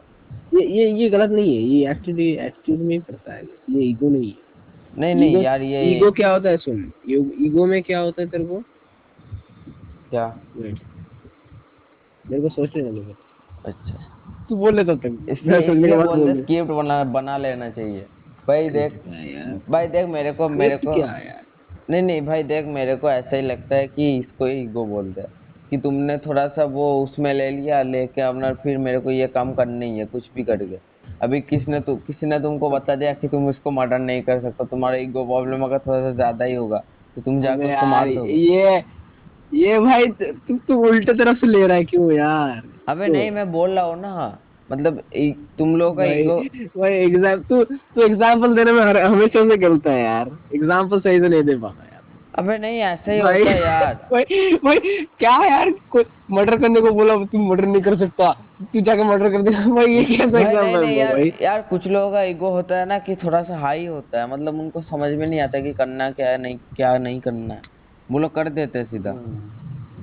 ये 0.55 0.67
ये 0.67 0.91
ये 0.93 1.09
गलत 1.11 1.31
नहीं 1.31 1.57
है 1.57 1.63
ये 1.63 1.91
एक्चुअली 1.91 2.31
एटीट्यूड 2.31 2.79
में 2.79 3.01
पड़ता 3.01 3.33
है 3.33 3.43
ये 3.71 3.83
ईगो 3.83 4.09
नहीं 4.09 4.31
है। 4.31 4.37
नहीं 4.99 5.15
नहीं 5.15 5.43
यार 5.43 5.63
ये 5.63 5.85
ईगो 5.85 6.11
क्या 6.11 6.31
होता 6.33 6.49
है 6.49 6.57
सुन 6.57 6.93
ईगो 7.47 7.67
में 7.67 7.83
क्या 7.83 8.01
होता 8.01 8.23
है 8.23 8.29
तेरे 8.29 8.45
को? 8.45 8.63
क्या. 10.11 10.27
मेरे 10.57 12.41
को 12.41 12.49
सोचने 12.51 12.83
बता। 12.83 13.15
अच्छा। 13.65 13.95
तू 14.49 14.57
बोल 14.57 14.75
ले 14.77 14.85
तब 14.85 14.99
तक 14.99 15.29
इसलिए 15.31 15.59
इसलिए 15.59 15.97
बाद 15.97 16.07
बोल 16.09 16.33
दे। 16.33 16.43
स्क्रिप्ट 16.43 16.71
बना 16.73 17.03
बना 17.13 17.37
लेना 17.39 17.71
चाहिए। 17.71 18.07
भाई 18.49 18.69
देख 18.71 18.93
भाई 19.71 19.87
देख 19.89 20.07
मेरे 20.09 20.33
को 20.33 20.49
मेरे 20.51 20.77
को 20.77 20.95
क्या 20.95 21.07
यार? 21.07 21.43
नहीं 21.91 22.03
नहीं 22.03 22.21
भाई 22.23 22.43
देख 22.45 22.67
मेरे 22.69 22.97
को 22.97 23.11
ऐसा 23.11 23.37
ही 23.37 23.43
लगता 23.43 23.77
है 23.77 23.87
कि 23.89 24.17
इसको 24.19 24.47
ही 24.47 24.61
ईगो 24.63 24.85
बोलते 24.87 25.21
हैं। 25.21 25.29
कि 25.71 25.77
तुमने 25.79 26.17
थोड़ा 26.19 26.47
सा 26.49 26.65
वो 26.67 26.87
उसमें 27.03 27.33
ले 27.35 27.51
लिया 27.51 27.83
लेके 27.85 28.21
अपना 28.21 28.53
फिर 28.55 28.79
मेरे 28.79 28.99
को 29.01 29.11
ये 29.11 29.27
काम 29.29 29.53
करना 29.55 29.85
ही 29.85 29.99
है 29.99 30.05
कुछ 30.07 30.31
भी 30.35 30.45
करके। 30.45 30.79
अभी 31.23 31.41
किसने 31.43 31.81
तु 31.81 31.95
किसी 32.07 32.27
ने 32.27 32.39
तुमको 32.41 32.71
बता 32.71 32.95
दिया 32.95 33.13
कि 33.15 33.29
तुम 33.29 33.49
इसको 33.51 33.71
मर्डर 33.71 33.99
नहीं 34.01 34.23
कर 34.23 34.41
सकते? 34.41 34.65
तुम्हारा 34.67 34.97
ईगो 34.99 35.25
प्रॉब्लम 35.25 35.65
अगर 35.65 35.79
थोड़ा 35.79 36.01
सा 36.01 36.11
ज़्यादा 36.13 36.45
ही 36.45 36.55
होगा 36.55 36.83
तो 37.17 37.21
तुम 37.21 37.41
जाकर 37.43 37.65
उसको 37.65 37.87
मार 37.87 38.15
दोगे। 38.15 38.33
ये 38.33 38.83
ये 39.55 39.79
भाई 39.79 40.07
त- 40.07 40.61
तू 40.69 40.89
उल्टे 40.89 41.13
तरफ़ 41.13 41.39
से 41.39 41.47
ले 41.47 41.67
रहा 41.67 41.77
है 41.77 41.85
क्यों 41.85 42.13
यार? 42.13 42.63
अबे 42.89 43.07
तो, 43.07 43.13
नहीं 43.13 43.31
मैं 43.31 43.53
बोल 43.53 43.71
रहा 43.71 43.85
हूँ 43.85 44.01
ना 44.01 44.39
मतलब 44.73 45.03
ई- 45.17 45.35
तुम 45.59 45.77
लोगों 45.77 45.97
का 45.97 46.05
ईगो 46.05 46.41
भाई 46.77 46.93
एग्ज़ाम 46.93 47.41
तू 47.43 47.65
तू 47.65 48.03
एग्जांपल 48.03 48.55
देने 48.55 48.73
में 48.73 48.83
हमेशा 49.03 49.49
से 49.49 49.57
गलता 49.57 49.93
है 49.93 50.03
यार। 50.05 50.31
एग्जांपल 50.55 51.01
सही 51.01 51.21
से 51.21 51.29
नहीं 51.29 51.43
दे 51.43 51.57
पाता 51.57 51.85
यार। 51.85 52.01
अबे 52.35 52.59
नहीं 52.59 52.79
ऐसा 52.81 53.13
ही 53.13 53.21
भाई 53.21 53.39
होता 53.39 53.51
है 53.51 53.61
यार। 53.63 53.95
भाई 54.13 54.57
भाई 54.65 54.79
क्या 55.19 55.45
यार 55.45 55.71
कोई 55.91 56.05
मर्डर 56.31 56.57
करने 56.59 56.81
को 56.81 56.91
बोला 56.91 57.17
तू 57.25 57.39
मर्डर 57.39 57.67
नहीं 57.67 57.83
कर 57.83 57.97
सकता। 57.97 58.33
तू 58.63 58.81
जाके 58.81 59.03
मर्डर 59.03 59.31
कर 59.31 59.43
देगा 59.43 59.67
भाई 59.67 59.95
ये 59.95 60.05
कैसा 60.05 60.27
भाई 60.27 60.45
नहीं 60.45 60.53
एग्जांपल 60.53 60.81
नहीं 60.81 60.93
है 60.93 60.99
यार 60.99 61.15
भाई 61.15 61.33
यार 61.43 61.63
कुछ 61.63 61.87
लोगों 61.87 62.13
का 62.13 62.23
ईगो 62.23 62.51
होता 62.51 62.79
है 62.79 62.87
ना 62.87 62.99
कि 62.99 63.17
थोड़ा 63.17 63.43
सा 63.43 63.59
हाई 63.59 63.87
होता 63.87 64.21
है। 64.21 64.31
मतलब 64.31 64.61
उनको 64.61 64.81
समझ 64.81 65.13
में 65.13 65.27
नहीं 65.27 65.41
आता 65.41 65.61
कि 65.61 65.73
करना 65.73 66.11
क्या 66.11 66.29
है 66.29 66.39
नहीं 66.43 66.59
क्या 66.77 66.99
नहीं 66.99 67.21
करना 67.21 67.55
है। 67.55 67.80
वो 68.11 68.19
लोग 68.19 68.35
कर 68.35 68.49
देते 68.49 68.79
हैं 68.79 68.87
सीधा। 68.87 69.13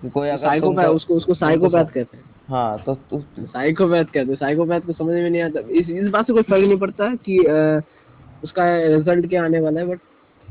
कोई 0.09 0.30
अगर 0.30 0.45
साइकोपैथ 0.45 0.83
तुमको 0.83 0.95
उसको 0.95 1.13
उसको 1.13 1.33
साइकोपैथ 1.33 1.86
कहते 1.86 2.18
हैं। 2.18 2.24
हाँ 2.48 2.83
तो 2.85 2.95
तू 2.95 3.19
तू- 3.19 3.45
साइकोपैथ 3.45 4.06
कहते 4.06 4.31
हैं। 4.31 4.35
साइकोपैथ 4.35 4.81
को 4.81 4.94
समझ 4.94 5.14
में 5.14 5.30
नहीं 5.30 5.42
आता। 5.42 5.59
इस 5.59 5.90
इस 5.90 6.09
बात 6.09 6.28
से 6.28 6.33
कोई 6.33 6.42
फ़र्क 6.42 6.64
नहीं 6.64 6.78
पड़ता 6.78 7.16
कि 7.16 7.40
उसका 8.44 8.78
रिज़ल्ट 8.78 9.30
क्या 9.30 9.44
आने 9.44 9.59
वाला 9.59 9.81
है 9.81 9.87
बट 9.87 9.99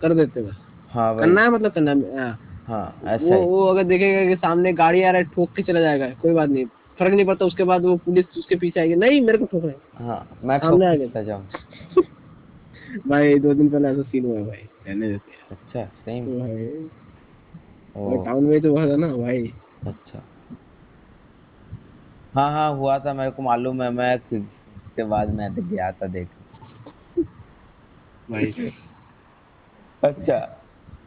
कर 0.03 0.15
देते 0.15 0.41
हैं 0.41 0.49
बस। 0.49 0.57
हाँ 0.91 1.19
करना 1.19 1.43
है 1.43 1.51
मतलब 1.51 1.73
करना 1.73 1.91
है। 1.91 2.19
हाँ। 2.19 2.41
हाँ 2.67 3.01
ऐसा 3.05 3.25
वो 3.25 3.41
ही। 3.41 3.47
वो 3.47 3.67
अगर 3.67 3.85
देखेगा 3.85 4.27
कि 4.27 4.37
सामने 4.37 4.73
गाड़ी 4.73 5.03
आ 5.03 5.11
रहा 5.11 5.17
है 5.17 5.25
ठोक 5.25 5.51
के 5.57 5.63
चला 5.63 5.81
जाएगा 5.81 6.09
कोई 6.09 6.33
बात 6.33 6.49
नहीं। 6.49 6.67
फ़र्क 6.99 7.15
नहीं 7.15 7.27
पड़ता 7.27 7.45
उसके 7.45 7.65
बाद 7.65 7.85
वो 7.85 7.97
पुलिस 7.97 8.27
उसके 8.39 8.55
पीछे 8.55 8.81
आएगी। 8.81 8.95
नहीं 8.95 9.21
मेरे 9.21 9.39
को 9.39 9.45
ठोकना 9.45 9.71
है। 9.71 10.07
हाँ 10.07 10.39
मैं 10.45 10.59
सामने 10.59 10.87
आ 10.87 10.95
ठोक 10.95 11.25
गया। 11.25 11.43
भाई 13.09 13.39
दो 13.39 13.55
दिन 13.55 13.69
पहले 13.69 13.89
ऐसा 13.89 14.03
सीन 14.03 14.25
हुआ 14.25 14.39
है 14.39 14.47
भाई। 14.47 14.69
रहने 14.89 15.09
देते 15.09 15.31
हैं। 15.31 15.49
अच्छा 15.51 15.85
तो 15.85 16.39
भाई। 16.39 16.89
टाउन 17.97 18.45
में 18.45 18.61
तो 18.61 18.71
हुआ 18.71 18.87
था 18.87 18.97
ना 18.97 19.07
भाई। 19.17 19.47
अच्छा। 19.87 20.23
हाँ 22.35 22.51
हाँ 22.53 22.73
हुआ 22.75 22.99
था 22.99 23.13
मेरे 23.15 23.31
को 23.31 23.43
मालूम 23.43 23.83
है 23.83 23.91
मैं 23.91 24.15
इसके 24.17 25.05
बाद 25.05 25.29
मैं 25.29 25.55
गया 25.55 25.93
था 25.93 26.07
देख। 26.07 26.29
भाई। 28.31 28.71
अच्छा 30.03 30.39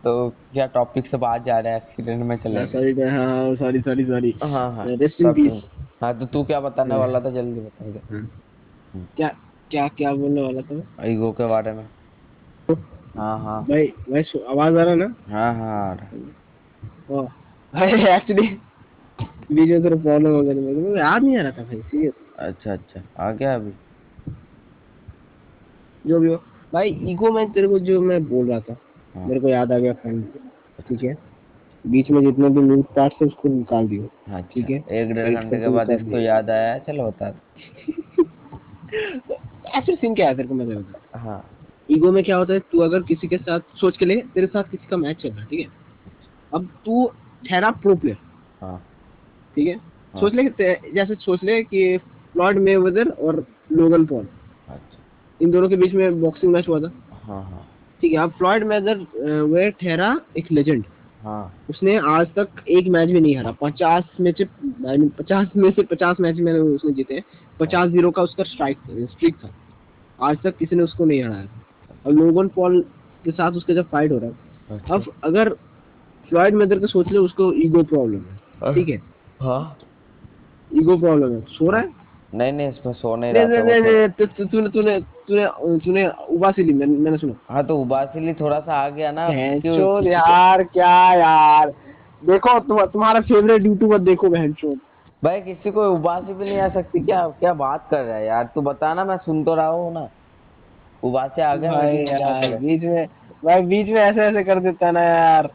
तो 0.03 0.29
क्या 0.29 0.65
टॉपिक 0.65 1.07
से 1.07 1.17
बात 1.17 1.45
जा 1.45 1.59
रहा 1.59 1.73
है? 1.73 1.77
एक्सीडेंट 1.77 2.23
में 2.23 2.37
चले 2.37 2.65
सॉरी 2.65 3.01
हाँ 3.01 3.25
हाँ 3.27 3.55
सॉरी 3.55 3.81
सॉरी 3.81 4.05
सॉरी 4.05 4.37
हाँ 4.43 4.71
हाँ 4.75 4.85
रेस्ट 4.87 5.21
इन 5.21 5.33
पीस 5.33 5.63
हाँ 6.03 6.19
तो 6.19 6.25
तू 6.25 6.43
क्या 6.43 6.59
बताने 6.59 6.95
वाला 6.95 7.19
था? 7.19 7.29
जल्दी 7.29 7.59
बता 7.59 7.91
क्या 8.95 9.27
क्या 9.71 9.87
क्या 9.87 10.13
बोलने 10.13 10.41
वाला 10.41 10.61
था? 10.61 11.05
ईगो 11.05 11.31
के 11.31 11.45
बारे 11.45 11.73
में। 11.73 11.83
हाँ 13.17 13.39
हाँ। 13.39 13.63
भाई 13.63 13.87
भाई 13.87 14.21
आवाज़ 14.49 14.77
आ 14.77 14.81
रहा 14.81 14.89
है 14.89 14.95
ना? 14.95 15.15
हाँ 15.29 15.53
हाँ 15.53 15.95
है। 15.95 16.48
भाई 17.11 17.91
एक्चुअली 18.15 18.47
बीच 19.51 19.83
थोड़ा 19.83 19.95
प्रॉब्लम 19.95 20.31
हो 20.31 20.41
गया 20.41 20.53
मेरे 20.53 20.81
को। 20.83 20.95
याद 20.97 21.23
नहीं 21.23 21.37
आ 21.37 21.41
रहा 21.41 21.51
था 21.51 21.63
भाई 21.63 21.81
सीरियस 21.81 22.13
अच्छा 22.39 22.73
अच्छा। 22.73 23.01
आ 23.19 23.31
गया 23.31 23.53
अभी। 23.55 23.71
जो 26.05 26.19
भी 26.19 26.27
हो। 26.29 26.35
भाई 26.73 26.89
ईगो 27.11 27.31
में 27.31 27.51
तेरे 27.51 27.67
को 27.67 27.79
जो 27.79 28.01
मैं 28.01 28.23
बोल 28.29 28.49
रहा 28.49 28.59
था 28.59 28.75
हाँ। 29.15 29.27
मेरे 29.27 29.39
को 29.39 29.47
याद 29.47 29.71
आ 29.71 29.77
गया 29.77 29.93
फ्रेंड 29.93 30.23
ठीक 30.87 31.03
है? 31.03 31.17
बीच 31.85 32.09
में 32.11 32.21
जितने 32.21 32.49
भी 32.49 32.59
म्यूट 32.59 32.85
पार्ट्स 32.95 33.21
है 33.21 33.27
उसको 33.27 33.49
निकाल 33.49 33.87
दियो। 33.87 34.09
हाँ 34.29 34.41
ठीक 34.53 34.63
अच्छा 34.65 34.73
है? 34.93 35.01
एक 35.01 35.13
डेढ़ 35.13 35.35
घंटे 35.35 35.59
के 35.59 35.67
बाद 35.67 35.91
इसको 35.91 36.17
याद 36.19 36.49
आया 36.49 36.77
चलो 36.87 37.07
बता। 37.07 37.27
एक्चुअली 39.77 39.95
सीन 39.95 40.15
क्या 40.15 40.27
है 40.27 40.35
तेरे 40.35 40.47
को 40.47 40.53
मैं 40.53 40.67
बता 40.67 41.19
हाँ। 41.19 41.43
ईगो 41.91 42.11
में 42.11 42.23
क्या 42.23 42.37
होता 42.37 42.53
है 42.53 42.59
तू 42.71 42.79
अगर 42.79 43.01
किसी 43.03 43.27
के 43.27 43.37
साथ 43.37 43.59
सोच 43.77 43.97
के 43.97 44.05
ले 44.05 44.15
तेरे 44.33 44.47
साथ 44.47 44.63
किसी 44.63 44.87
का 44.87 44.97
मैच 44.97 45.17
चल 45.21 45.29
रहा 45.29 45.39
है 45.39 45.45
ठीक 45.45 45.59
है? 45.59 45.88
अब 46.53 46.67
तू 46.85 47.05
ठहरा 47.43 47.69
प्रो 47.81 47.95
प्लेयर 47.95 48.17
हाँ। 48.61 48.77
ठीक 49.55 49.67
है? 49.67 49.77
सोच 50.13 50.33
ले 50.33 50.43
जैसे 50.93 51.15
सोच 51.15 51.43
ले 51.43 51.61
कि 51.63 51.97
फ्लॉयड 52.33 52.57
मेवेदर 52.59 53.09
और 53.09 53.45
लोगन 53.71 54.05
पॉल 54.05 54.27
अच्छा। 54.69 54.97
इन 55.39 55.51
दोनों 55.51 55.69
के 55.69 55.75
बीच 55.75 55.93
में 55.93 56.21
बॉक्सिंग 56.21 56.51
मैच 56.53 56.67
हुआ 56.67 56.79
था। 56.79 56.91
हाँ 57.23 57.43
हाँ। 57.43 57.65
ठीक 58.01 58.11
है 58.13 58.19
अब 58.19 58.31
फ्लॉयड 58.37 58.63
मेवेदर 58.67 59.43
वे 59.45 59.69
ठहरा 59.71 60.15
एक 60.37 60.51
लेजेंड 60.51 60.83
हाँ। 61.21 61.53
उसने 61.69 61.97
आज 62.09 62.27
तक 62.35 62.63
एक 62.69 62.87
मैच 62.87 63.09
भी 63.09 63.19
नहीं 63.19 63.35
हारा। 63.35 63.51
पचास 63.61 64.03
में 64.19 64.31
से 64.31 64.45
पचास 65.17 65.47
में 65.55 65.71
से 65.71 65.83
पचास 65.85 66.19
मैच 66.19 66.35
में 66.37 66.51
उसने 66.53 66.91
जीते 66.93 67.21
पचास 67.59 67.89
ज़ीरो 67.91 68.11
का 68.11 68.21
उसका 68.21 68.43
स्ट्राइक 68.43 68.77
स्ट्रिक 69.11 69.35
था। 69.35 69.49
आज 70.19 70.37
तक 70.43 70.57
किसी 70.57 70.75
ने 70.75 70.83
उसको 70.83 71.05
नहीं 71.05 71.23
हराया 71.23 72.01
और 72.05 72.13
लोगन 72.13 72.47
पॉल 72.55 72.81
के 73.23 73.31
साथ 73.31 73.51
उसका 73.51 73.73
जब 73.73 73.89
फाइट 73.89 74.11
हो 74.11 74.17
रहा 74.17 74.29
है 74.29 74.77
अच्छा। 74.79 74.95
अब 74.95 75.11
अगर 75.23 75.55
फ्लॉयड 76.29 76.53
मेदर 76.53 76.79
का 76.79 76.85
सोच 76.85 77.11
ले 77.11 77.17
उसको 77.17 77.53
ईगो 77.53 77.83
प्रॉब्लम 77.83 78.19
है। 78.19 78.73
ठीक 78.73 78.89
है? 78.89 79.01
हाँ। 79.41 79.77
ईगो 80.73 80.97
प्रॉब्लम 80.97 81.33
है। 81.33 81.41
सो 81.41 81.71
रहा 81.71 81.81
है? 81.81 81.89
नहीं 82.33 82.53
नहीं 82.53 82.69
इसमें 82.69 82.93
सो 82.93 83.15
नहीं 83.15 83.33
नहीं 83.33 83.45
रहा 83.45 83.63
नहीं 83.63 83.81
नहीं 83.81 83.93
नहीं, 83.93 84.09
तू- 84.09 84.37
तू- 84.37 84.51
तूने 84.51 84.69
तूने 84.69 84.99
तूने 84.99 85.77
तूने 85.77 86.09
उबासी 86.29 86.63
ली 86.63 86.73
मैंने 86.73 86.97
मैंने 86.97 87.17
सुना। 87.17 87.53
हाँ 87.53 87.65
तो 87.65 87.77
उबासिली 87.77 88.33
थोड़ा 88.33 88.59
सा 88.59 88.73
आ 88.73 88.89
गया 88.89 89.11
ना। 89.11 89.29
बहनचोद 89.29 90.07
यार 90.07 90.63
क्या 90.63 91.13
यार? 91.13 91.69
देखो 92.25 92.59
तुम 92.59 92.85
तुम्हारा 92.85 93.19
फेवरेट 93.19 93.65
यूट्यूबर 93.65 93.97
देखो 93.99 94.29
बहनचोद 94.29 94.79
भाई 95.23 95.41
किसी 95.41 95.71
को 95.71 95.89
उबासी 95.89 96.33
भी 96.33 96.45
नहीं 96.45 96.59
आ 96.59 96.69
सकती। 96.69 96.99
क्या 96.99 97.27
क्या 97.27 97.53
बात 97.53 97.87
कर 97.91 98.03
रहा 98.03 98.15
है 98.15 98.25
यार? 98.25 98.49
तू 98.55 98.61
बता 98.61 98.93
ना 98.93 99.05
मैं 99.05 99.17
सुन 99.17 99.43
तो 99.43 99.55
रहा 99.55 99.67
हूँ 99.67 99.93
ना। 99.93 100.09
उबासी 101.03 101.41
आ 101.41 101.53
यार 101.53 102.57
बीच 102.57 102.83
में 102.83 103.07
भाई 103.45 103.61
बीच 103.61 103.87
में 103.87 104.01
ऐसे 104.01 104.21
ऐसे 104.21 104.43
कर 104.43 104.59
देता 104.59 104.91
ना 104.91 105.01
यार। 105.01 105.49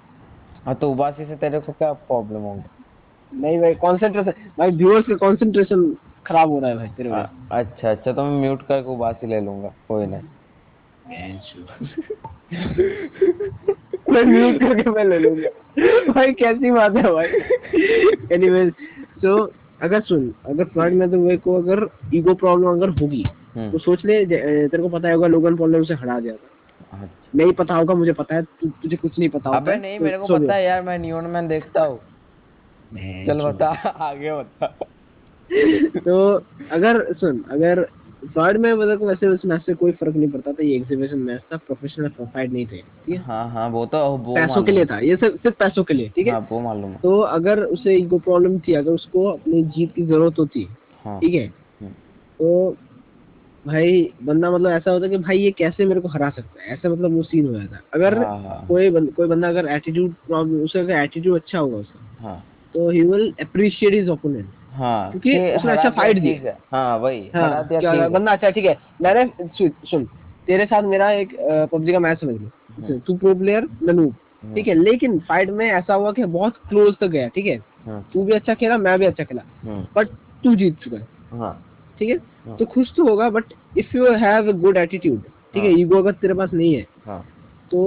हाँ 0.66 0.74
तो 0.74 0.90
उबासी 0.90 1.24
से 1.24 1.36
तेरे 1.36 1.60
को 1.60 1.72
क्या 1.72 1.92
प्रॉब्लम 1.92 2.40
होगी? 2.40 2.62
नहीं 3.32 3.60
भाई 3.60 3.74
कंसंट्रेशन 3.74 4.30
भाई 4.58 4.70
व्यूअर्स 4.70 5.06
का 5.06 5.14
कंसंट्रेशन 5.14 5.96
खराब 6.26 6.50
हो 6.50 6.58
रहा 6.60 6.70
है 6.70 6.76
भाई 6.76 6.88
तेरे 6.88 7.08
अ- 7.08 7.12
वजह 7.12 7.58
अच्छा 7.58 7.90
अच्छा 7.90 8.12
तो 8.12 8.24
मैं 8.24 8.40
म्यूट 8.40 8.62
करके 8.66 8.88
उबासी 8.88 9.26
ले 9.26 9.40
लूँगा 9.40 9.68
कोई 9.88 10.06
नहीं। 10.06 10.22
मैं 14.10 14.22
म्यूट 14.24 14.60
करके 14.60 14.90
मैं 14.90 15.04
ले 15.04 15.18
लूँगा। 15.18 15.48
भाई 16.12 16.32
कैसी 16.32 16.70
बात 16.70 16.96
है 16.96 17.02
भाई। 17.02 17.26
एनीवेज 18.32 18.72
सो 19.18 19.52
अगर 19.82 20.00
सुन 20.00 20.34
अगर 20.46 20.64
फ्लॉयड 20.64 20.94
मैथ्यू 20.94 21.38
को 21.38 21.54
अगर 21.54 21.88
ईगो 22.14 22.34
प्रॉब्लम 22.34 22.68
अगर 22.68 22.88
होगी 22.88 23.24
हम्म, 23.56 23.70
तो 23.72 23.78
सोच 23.78 24.04
ले 24.04 24.26
तेरे 24.26 24.82
को 24.82 24.88
पता 24.88 25.12
होगा 25.12 25.26
लोगन 25.26 25.56
पॉल 25.56 25.72
ने 25.72 25.78
उसे 25.78 25.94
हरा 25.94 26.20
दिया 26.20 26.34
था। 26.34 26.48
नहीं 27.36 27.52
पता 27.52 27.74
होगा 27.74 27.94
मुझे 27.94 28.12
पता 28.12 28.34
है 28.34 28.42
तु, 28.42 28.68
तुझे 28.68 28.96
कुछ 28.96 29.18
नहीं 29.18 29.28
पता 29.28 29.56
अबे 29.56 29.76
नहीं 29.76 29.98
मेरे 29.98 30.18
को 30.18 30.26
पता 30.26 30.54
है 30.54 30.64
यार 30.64 30.82
मैं 30.82 30.98
न्यून 30.98 31.24
मैन 31.24 31.48
देखता 31.48 31.84
हूँ। 31.84 31.98
चल 33.26 33.42
बता 33.42 33.68
आगे 33.88 34.32
बता। 34.32 34.66
तो 36.00 36.42
अगर 36.72 37.12
सुन 37.14 37.44
अगर 37.50 37.82
फ्लॉयड 38.24 38.56
में 38.56 38.72
मतलब 38.72 39.02
वैसे 39.02 39.26
उस 39.26 39.44
मैच 39.44 39.62
से 39.62 39.74
कोई 39.74 39.92
फ़र्क 39.92 40.16
नहीं 40.16 40.30
पड़ता 40.30 40.52
था 40.52 40.64
ये 40.64 40.76
एग्जीबिशन 40.76 41.18
मैच 41.18 41.40
था 41.52 41.56
प्रोफेशनल 41.56 42.08
फाइट 42.08 42.52
नहीं 42.52 42.66
थे 42.66 42.76
ठीक 42.76 43.08
है? 43.08 43.16
हाँ 43.16 43.50
हाँ 43.50 43.68
वो 43.68 43.86
तो 43.86 43.98
वो 44.16 44.34
पैसों 44.34 44.62
के 44.62 44.72
लिए 44.72 44.84
था 44.84 44.98
ये 44.98 45.16
सिर्फ़ 45.16 45.36
सिर्फ़ 45.36 45.56
पैसों 45.56 45.84
के 45.84 45.94
लिए 45.94 46.08
ठीक 46.08 46.26
है? 46.26 46.32
हाँ 46.32 46.48
वो 46.52 46.60
मालूम 46.60 46.94
तो 46.94 47.18
अगर 47.20 47.62
उसे 47.64 47.94
ईगो 47.94 48.18
प्रॉब्लम 48.18 48.58
थी 48.58 48.74
अगर 48.74 48.90
उसको 48.90 49.24
अपनी 49.32 49.62
जीत 49.62 49.92
की 49.94 50.06
ज़रूरत 50.06 50.38
होती 50.38 50.68
हाँ। 51.04 51.20
ठीक 51.20 51.34
है? 51.34 51.46
हम्म। 51.80 51.90
तो 52.40 52.76
भाई 53.66 54.12
बंदा 54.22 54.50
मतलब 54.50 54.70
ऐसा 54.70 54.90
होता 54.90 55.04
है 55.04 55.10
कि 55.10 55.16
भाई 55.18 55.38
ये 55.38 55.50
कैसे 55.50 55.84
मेरे 55.86 56.00
को 56.00 56.08
हरा 56.08 56.28
सकता 56.30 56.62
है? 56.62 56.72
ऐसा 56.72 56.88
मतलब 56.88 57.12
वो 57.12 57.22
सीन 57.22 57.46
हो 57.46 57.52
जाता 57.52 57.80
अगर 57.94 58.18
हाँ। 58.18 58.38
हाँ 58.42 58.66
कोई 58.68 58.90
बंद, 58.90 59.12
कोई 59.14 59.26
बंदा 59.28 59.48
अगर 59.48 59.66
एटीट्यूड 59.66 60.12
प्रॉब्लम 60.26 60.60
उसका 60.60 60.80
अगर 60.80 60.94
एटीट्यूड 60.94 61.40
अच्छा 61.40 61.58
होगा 61.58 61.76
उसका 61.76 62.26
हाँ। 62.28 62.42
तो 62.74 62.90
he 62.90 63.00
will 63.02 63.32
appreciate 63.40 63.94
his 63.94 64.08
opponent 64.08 64.48
हाँ 64.72 65.10
क्योंकि 65.10 65.38
उसने 65.56 65.72
अच्छा 65.72 66.12
दिया 66.12 66.42
fight 66.42 66.62
हाँ। 66.72 66.98
वही 66.98 67.30
हाँ 67.34 67.66
क्या 67.68 68.08
बंदा 68.08 68.32
अच्छा 68.32 68.50
ठीक 68.50 68.64
है। 68.64 68.76
मैंने 69.02 69.26
सुन 69.90 70.04
तेरे 70.46 70.66
साथ 70.66 70.82
मेरा 70.82 71.10
एक 71.10 71.36
पबजी 71.72 71.92
का 71.92 71.98
मैच 71.98 72.20
समझ 72.20 72.34
लो। 72.40 72.98
तू 73.06 73.16
प्रो 73.16 73.34
प्लेयर 73.34 73.66
मैं 73.82 73.94
noob, 73.94 74.12
ठीक 74.54 74.68
है 74.68 74.74
लेकिन 74.74 75.18
फाइट 75.18 75.50
में 75.50 75.66
ऐसा 75.66 75.94
हुआ 75.94 76.12
कि 76.12 76.24
बहुत 76.24 76.56
क्लोज 76.68 76.94
तक 77.00 77.06
गया 77.06 77.28
ठीक 77.28 77.46
है? 77.46 77.56
हाँ। 77.86 78.04
तू 78.12 78.24
भी 78.24 78.32
अच्छा 78.32 78.54
खेला 78.54 78.78
मैं 78.78 78.98
भी 78.98 79.06
अच्छा 79.06 79.24
खेला। 79.24 79.42
बट 79.96 80.08
तू 80.44 80.54
जीत 80.54 80.78
चुका 80.82 80.96
है। 80.96 81.06
हाँ। 81.38 81.52
ठीक 81.98 82.08
है? 82.10 82.16
हाँ। 82.46 82.56
तो 82.56 82.64
खुश 82.66 82.92
तो 82.96 83.04
होगा 83.08 83.28
but 83.30 83.52
if 83.78 83.96
you 83.96 84.12
have 84.16 84.48
a 84.48 84.56
good 84.58 84.76
attitude 84.76 85.20
ठीक 85.54 85.62
है? 85.64 85.70
हाँ। 85.70 85.78
ईगो 85.78 85.98
अगर 85.98 86.12
तेरे 86.12 86.34
पास 86.34 86.52
नहीं 86.54 86.74
है 86.74 86.86
हाँ। 87.06 87.24
तो 87.70 87.84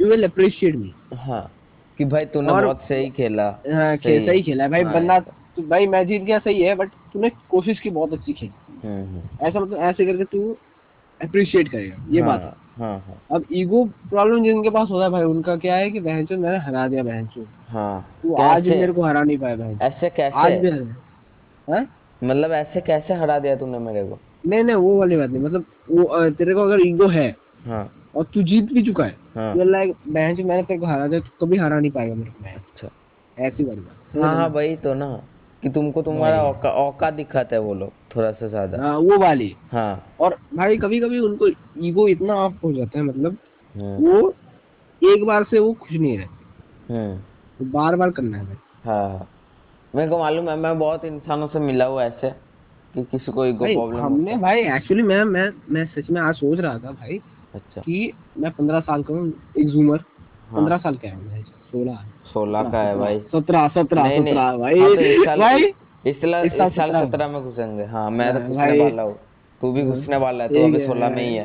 यू 0.00 0.08
विल 0.08 0.24
अप्रिशिएट 0.24 0.76
मी 0.76 0.92
हाँ 1.16 1.50
कि 1.98 2.04
भाई 2.04 2.24
तूने 2.26 2.52
बहुत 2.52 2.80
सही 2.88 3.10
खेला 3.10 3.44
हाँ 3.72 3.96
सही। 3.96 4.26
सही 4.26 4.42
खेला 4.42 4.68
भाई 4.68 4.82
हाँ, 4.82 4.92
बंदा। 4.94 5.18
तू 5.56 5.62
भाई 5.68 5.86
मैं 5.86 6.06
जीत 6.06 6.22
गया 6.22 6.38
सही 6.38 6.62
है 6.62 6.74
बट 6.74 6.90
तूने 7.12 7.30
कोशिश 7.50 7.80
की 7.80 7.90
बहुत 7.90 8.12
अच्छी 8.12 8.32
खेली। 8.32 8.88
हम्म, 8.88 9.04
हम्म, 9.06 9.46
ऐसा 9.46 9.60
मतलब 9.60 9.78
ऐसे 9.78 10.06
करके 10.06 10.24
तू 10.24 10.56
अप्रिशिएट 11.20 11.68
करेगा 11.68 11.96
ये 12.10 12.20
हाँ, 12.20 12.28
बात 12.30 12.40
है। 12.42 12.60
हाँ 12.78 12.98
हाँ। 13.06 13.20
अब 13.32 13.44
ईगो 13.52 13.84
प्रॉब्लम 14.10 14.44
जिनके 14.44 14.70
पास 14.70 14.88
होता 14.90 15.04
है 15.04 15.10
भाई 15.10 15.22
उनका 15.22 15.56
क्या 15.56 15.74
है 15.76 15.90
कि 15.90 16.00
बहनचोद 16.00 16.38
मैंने 16.38 16.58
हरा 16.58 16.86
दिया 16.88 17.02
बहनचोद 17.02 17.46
हाँ। 17.68 18.18
तू 18.22 18.34
आज 18.42 18.62
भी 18.62 18.70
मेरे 18.70 18.92
को 18.92 19.02
हरा 19.02 19.22
नहीं 19.22 19.38
पाया 19.38 19.56
बहन 19.56 19.78
ऐसे 19.82 20.28
आज 20.28 20.52
भी 20.52 20.70
हरा 20.70 21.76
हैं? 21.76 21.86
मतलब 22.24 22.52
ऐसे 22.52 22.80
कैसे 22.80 23.14
हरा 23.14 23.38
दिया 23.38 23.56
तूने 23.56 23.78
मेरे 23.78 24.04
को? 24.04 24.18
नहीं 24.46 24.64
नहीं 24.64 24.76
वो 24.76 24.98
वाली 24.98 25.16
बात 25.16 25.30
नहीं 25.30 25.42
मतलब 25.42 25.64
वो 25.90 26.30
तेरे 26.30 26.54
को 26.54 26.60
अगर 26.60 26.86
ईगो 26.86 27.06
है 27.08 27.36
हाँ। 27.66 27.88
और 28.16 28.24
तू 28.24 28.42
जीत 28.42 28.64
भी 28.64 28.82
चुका 28.82 29.04
है 29.04 29.16
हाँ। 29.36 29.54
तो 29.56 29.64
लाइक 29.64 29.94
बहन 30.08 30.42
मैंने 30.46 30.62
तेरे 30.62 30.80
को 30.80 30.86
हरा 30.86 31.06
दिया 31.06 31.20
तू 31.20 31.46
कभी 31.46 31.56
हरा 31.56 31.78
नहीं 31.80 31.90
पाएगा 31.90 32.14
मेरे 32.14 32.30
को 32.30 32.44
अच्छा। 32.48 32.88
ऐसी 33.36 33.64
वाली 33.64 33.80
बात 33.80 34.16
हाँ। 34.16 34.34
हाँ 34.34 34.48
वही 34.48 34.76
तो 34.76 34.94
ना 34.94 35.22
कि 35.62 35.68
तुमको 35.68 36.02
तुम्हारा 36.02 36.42
औका 36.42 36.70
औका 36.70 37.10
दिखाता 37.10 37.56
है 37.56 37.60
वो 37.62 37.74
लोग 37.74 37.92
थोड़ा 38.16 38.32
सा 38.32 38.48
ज़्यादा। 38.48 38.82
हाँ, 38.82 38.96
वो 38.98 39.18
वाली। 39.18 39.56
हाँ। 39.72 40.14
और 40.20 40.36
भाई 40.54 40.76
कभी 40.76 41.00
कभी 41.00 41.18
उनको 41.18 41.48
ईगो 41.78 42.08
इतना 42.08 42.34
ऑफ़ 42.34 42.54
हो 42.64 42.72
जाता 42.72 42.98
है 42.98 43.04
मतलब 43.04 43.36
हम्म 43.76 43.96
वो 44.06 44.34
एक 45.14 45.24
बार 45.24 45.44
से 45.44 45.58
वो 45.58 45.72
खुश 45.72 45.92
नहीं 45.92 46.18
रहते। 46.18 46.94
हम्म 46.94 47.18
तो 47.58 47.64
बार 47.64 47.96
बार 47.96 48.10
करना 48.10 48.38
है 48.38 48.46
भाई। 48.46 48.56
हाँ 48.84 49.08
हाँ। 49.08 49.28
मेरे 49.94 50.10
को 50.10 50.18
मालूम 50.18 50.48
है 50.50 50.56
मैं 50.56 50.78
बहुत 50.78 51.04
इंसानों 51.04 51.46
से 51.48 51.58
मिला 51.58 51.84
हूँ 51.84 52.00
ऐसे 52.00 52.30
कि 52.94 53.02
किसी 53.04 53.32
को 53.32 53.46
ईगो 53.46 53.64
प्रॉब्लम 53.64 54.00
हमने 54.00 54.36
भाई 54.36 54.60
एक्चुअली 54.60 55.02
मैं 55.02 55.24
मैं 55.24 55.48
मैं 55.70 55.84
सच 55.86 56.10
में 56.10 56.20
आज 56.20 56.34
सोच 56.34 56.60
रहा 56.60 56.78
था 56.78 56.90
भाई 56.92 57.20
अच्छा। 57.54 57.80
कि 57.80 58.12
मैं 58.38 58.50
पंद्रह 58.50 58.80
साल 58.80 59.02
का 59.02 59.14
हूँ 59.14 59.32
एक 59.58 59.68
जूमर 59.68 60.04
हाँ। 60.48 60.60
पंद्रह 60.60 60.78
साल 60.78 60.96
का 60.96 61.08
है 61.08 61.42
सोलह। 61.42 61.98
सोलह 62.32 62.62
का 62.62 62.78
है 62.78 62.98
भाई। 62.98 63.18
सत्रह 63.18 63.68
सत्रह। 63.68 64.08
सत्रह 64.18 64.56
भाई। 64.56 64.78
हाँ, 64.78 64.88
तो 64.88 65.36
भाई 65.40 65.64
इस 66.04 66.16
साल 66.16 67.06
सत्रह। 67.06 67.28
में 67.28 67.42
घुसेंगे। 67.42 67.84
हाँ 67.84 68.10
मैं 68.10 68.32
तो 68.32 68.38
हाँ, 68.38 68.48
घुसने 68.48 68.82
वाला 68.84 69.02
हूँ। 69.02 69.18
तू 69.60 69.72
भी 69.72 69.82
घुसने 69.82 70.16
वाला 70.16 70.44
है 70.44 70.50
तू 70.50 70.64
अभी 70.64 70.86
सोलह 70.86 71.08
में 71.08 71.28
ही 71.28 71.34
है। 71.34 71.44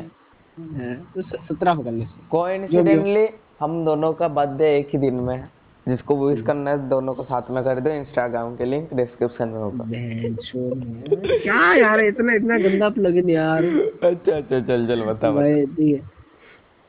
हाँ, 0.58 1.12
तो 1.14 1.22
सत्रह 1.22 1.74
पकड़ 1.74 1.92
ले 1.92 2.04
कोइंसिडेंटली 2.30 3.28
हम 3.60 3.84
दोनों 3.84 4.12
का 4.12 4.28
बर्थडे 4.28 4.78
एक 4.78 4.88
ही 4.92 4.98
दिन 4.98 5.14
में 5.14 5.36
है। 5.36 5.57
जिसको 5.88 6.16
विश 6.18 6.40
करना 6.46 6.70
है 6.70 6.88
दोनों 6.88 7.14
को 7.14 7.22
साथ 7.24 7.50
में 7.50 7.62
कर 7.64 7.80
दो 7.80 7.90
इंस्टाग्राम 7.90 8.56
के 8.56 8.64
लिंक 8.64 8.92
डिस्क्रिप्शन 8.94 9.48
में 9.48 9.58
होगा। 9.58 9.84
क्या 11.42 11.74
यार 11.74 12.00
इतना 12.00 12.34
इतना 12.34 12.58
गंदा 12.58 12.88
प्लगइन 12.90 13.30
यार। 13.30 13.64
अच्छा 13.64 14.36
अच्छा 14.36 14.60
चल 14.60 14.86
चल 14.88 15.02
बता 15.04 15.30
भाई 15.32 15.64
ठीक 15.66 15.94
है। 15.94 16.00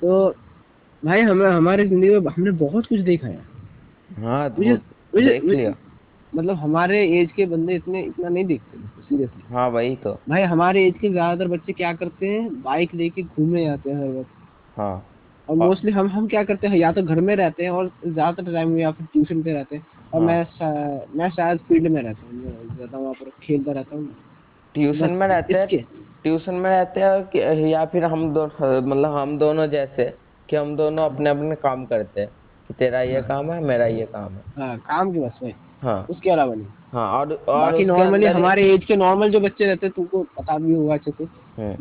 तो 0.01 0.29
भाई 1.03 1.22
हमें 1.22 1.50
हमारी 1.50 1.88
ज़िंदगी 1.88 2.10
में 2.10 2.32
हमने 2.32 2.51
बहुत 2.60 2.86
कुछ 2.86 3.00
देखा 3.01 3.27
है। 3.27 3.41
हाँ 4.18 4.50
तू 4.50 4.62
मुझे 4.62 4.74
मुझे 5.15 5.25
देख 5.25 5.44
लिया। 5.44 5.74
मतलब 6.34 6.56
हमारे 6.56 7.03
एज 7.20 7.32
के 7.32 7.46
बंदे 7.46 7.75
इतने 7.75 8.01
इतना 8.01 8.29
नहीं 8.29 8.46
देखते 8.46 8.77
सीरियसली 9.03 9.53
हाँ 9.53 9.70
वही 9.70 9.96
तो। 9.96 10.13
भाई 10.29 10.41
हमारे 10.46 10.86
एज 10.88 10.98
के 11.01 11.10
ज़्यादातर 11.10 11.48
बच्चे 11.48 11.74
क्या 11.74 11.94
करते 11.94 12.27
हैं? 12.27 12.62
बाइक 12.62 12.94
लेके 12.96 13.22
घूमने 13.24 13.65
जाते 13.65 13.89
हैं 13.89 13.98
हर 14.00 14.10
वक्त। 14.10 14.77
हाँ। 14.77 15.06
और 15.50 15.56
मोस्टली 15.58 15.91
हम 15.91 16.08
हम 16.10 16.27
क्या 16.27 16.44
करते 16.44 16.68
हैं 16.68 16.77
या 16.77 16.91
तो 16.91 17.03
घर 17.03 17.20
में 17.22 17.36
रहते 17.36 17.63
हैं 17.63 17.70
और 17.70 17.91
ज़्यादातर 18.08 18.53
टाइम 18.53 18.77
या 18.79 18.91
फिर 18.91 19.06
ट्यूशन 19.06 19.41
पे 19.44 19.53
रहते 19.53 19.75
हैं 19.75 19.86
और 20.13 20.20
हाँ। 20.22 20.27
मैं 20.27 20.44
शा, 20.44 20.72
मैं 21.15 21.29
शायद 21.29 21.60
फ़ील्ड 21.60 21.88
में 21.91 22.01
रहता 22.01 22.25
हूँ 22.25 22.65
ज़्यादा 22.65 22.98
वहाँ 22.98 23.13
पर 23.13 23.29
खेलता 23.44 23.72
रहता 23.72 23.96
हूँ। 23.96 24.08
ट्यूशन 24.75 25.12
में 25.12 25.27
रहते 25.27 25.58
हैं? 25.58 25.68
ट्यूशन 26.25 26.53
में 26.56 26.70
रहते 26.70 27.00
हैं 27.01 27.68
या 27.68 27.86
फिर 27.86 28.03
हम 28.06 28.34
दोनों 28.34 28.82
मतलब 28.82 29.15
हम 29.15 29.38
दोनों 29.39 29.68
जैसे 29.68 30.06
कि 30.50 30.56
हम 30.56 30.75
दोनों 30.75 31.10
अपने 31.10 31.29
अपने 31.29 31.56
काम 31.56 31.86
करते 31.86 32.22
हैं 32.22 32.29
कि 32.70 32.74
तेरा 32.74 33.01
ये 33.01 33.22
काम 33.22 33.51
है 33.51 33.60
मेरा 33.63 33.86
ये 33.88 34.06
काम 34.06 34.34
है। 34.34 34.44
हाँ 34.58 34.77
काम 34.79 35.12
की 35.13 35.20
बस 35.20 35.39
भाई 35.44 35.53
हाँ। 35.84 36.06
उसके 36.10 36.29
अलावा 36.29 36.56
नहीं। 36.56 36.72
हाँ 36.94 37.12
और 37.20 37.34
और 37.34 37.62
बाकी 37.62 37.86
नॉर्मली 37.86 38.25
हमारे 38.27 38.72
एज 38.74 38.86
के 38.86 38.96
नॉर्मल 38.96 39.32
जो 39.32 39.39
बच्चे 39.39 39.65
रहते 39.65 39.86
हैं 39.86 39.94
तुमको 39.96 40.24
पता 40.39 40.58
भी 40.58 40.74
होगा 40.74 40.94
अच्छे 40.94 41.12
से। 41.12 41.25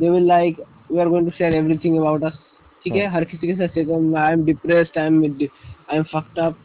They 0.01 0.11
will 0.11 0.27
like 0.27 0.61
we 0.93 0.99
are 1.01 1.09
going 1.09 1.27
to 1.27 1.37
share 1.37 1.55
everything 1.55 1.99
about 1.99 2.25
us 2.25 2.39
ठीक 2.85 2.95
है। 2.95 3.07
हर 3.13 3.25
किसी 3.25 3.47
के 3.47 3.55
साथ 3.55 3.75
share 3.75 4.17
I 4.19 4.33
am 4.33 4.45
depressed 4.45 4.99
I 4.99 5.07
am 5.07 5.23
I 5.23 5.97
am 5.97 6.03
fucked 6.13 6.39
up 6.39 6.57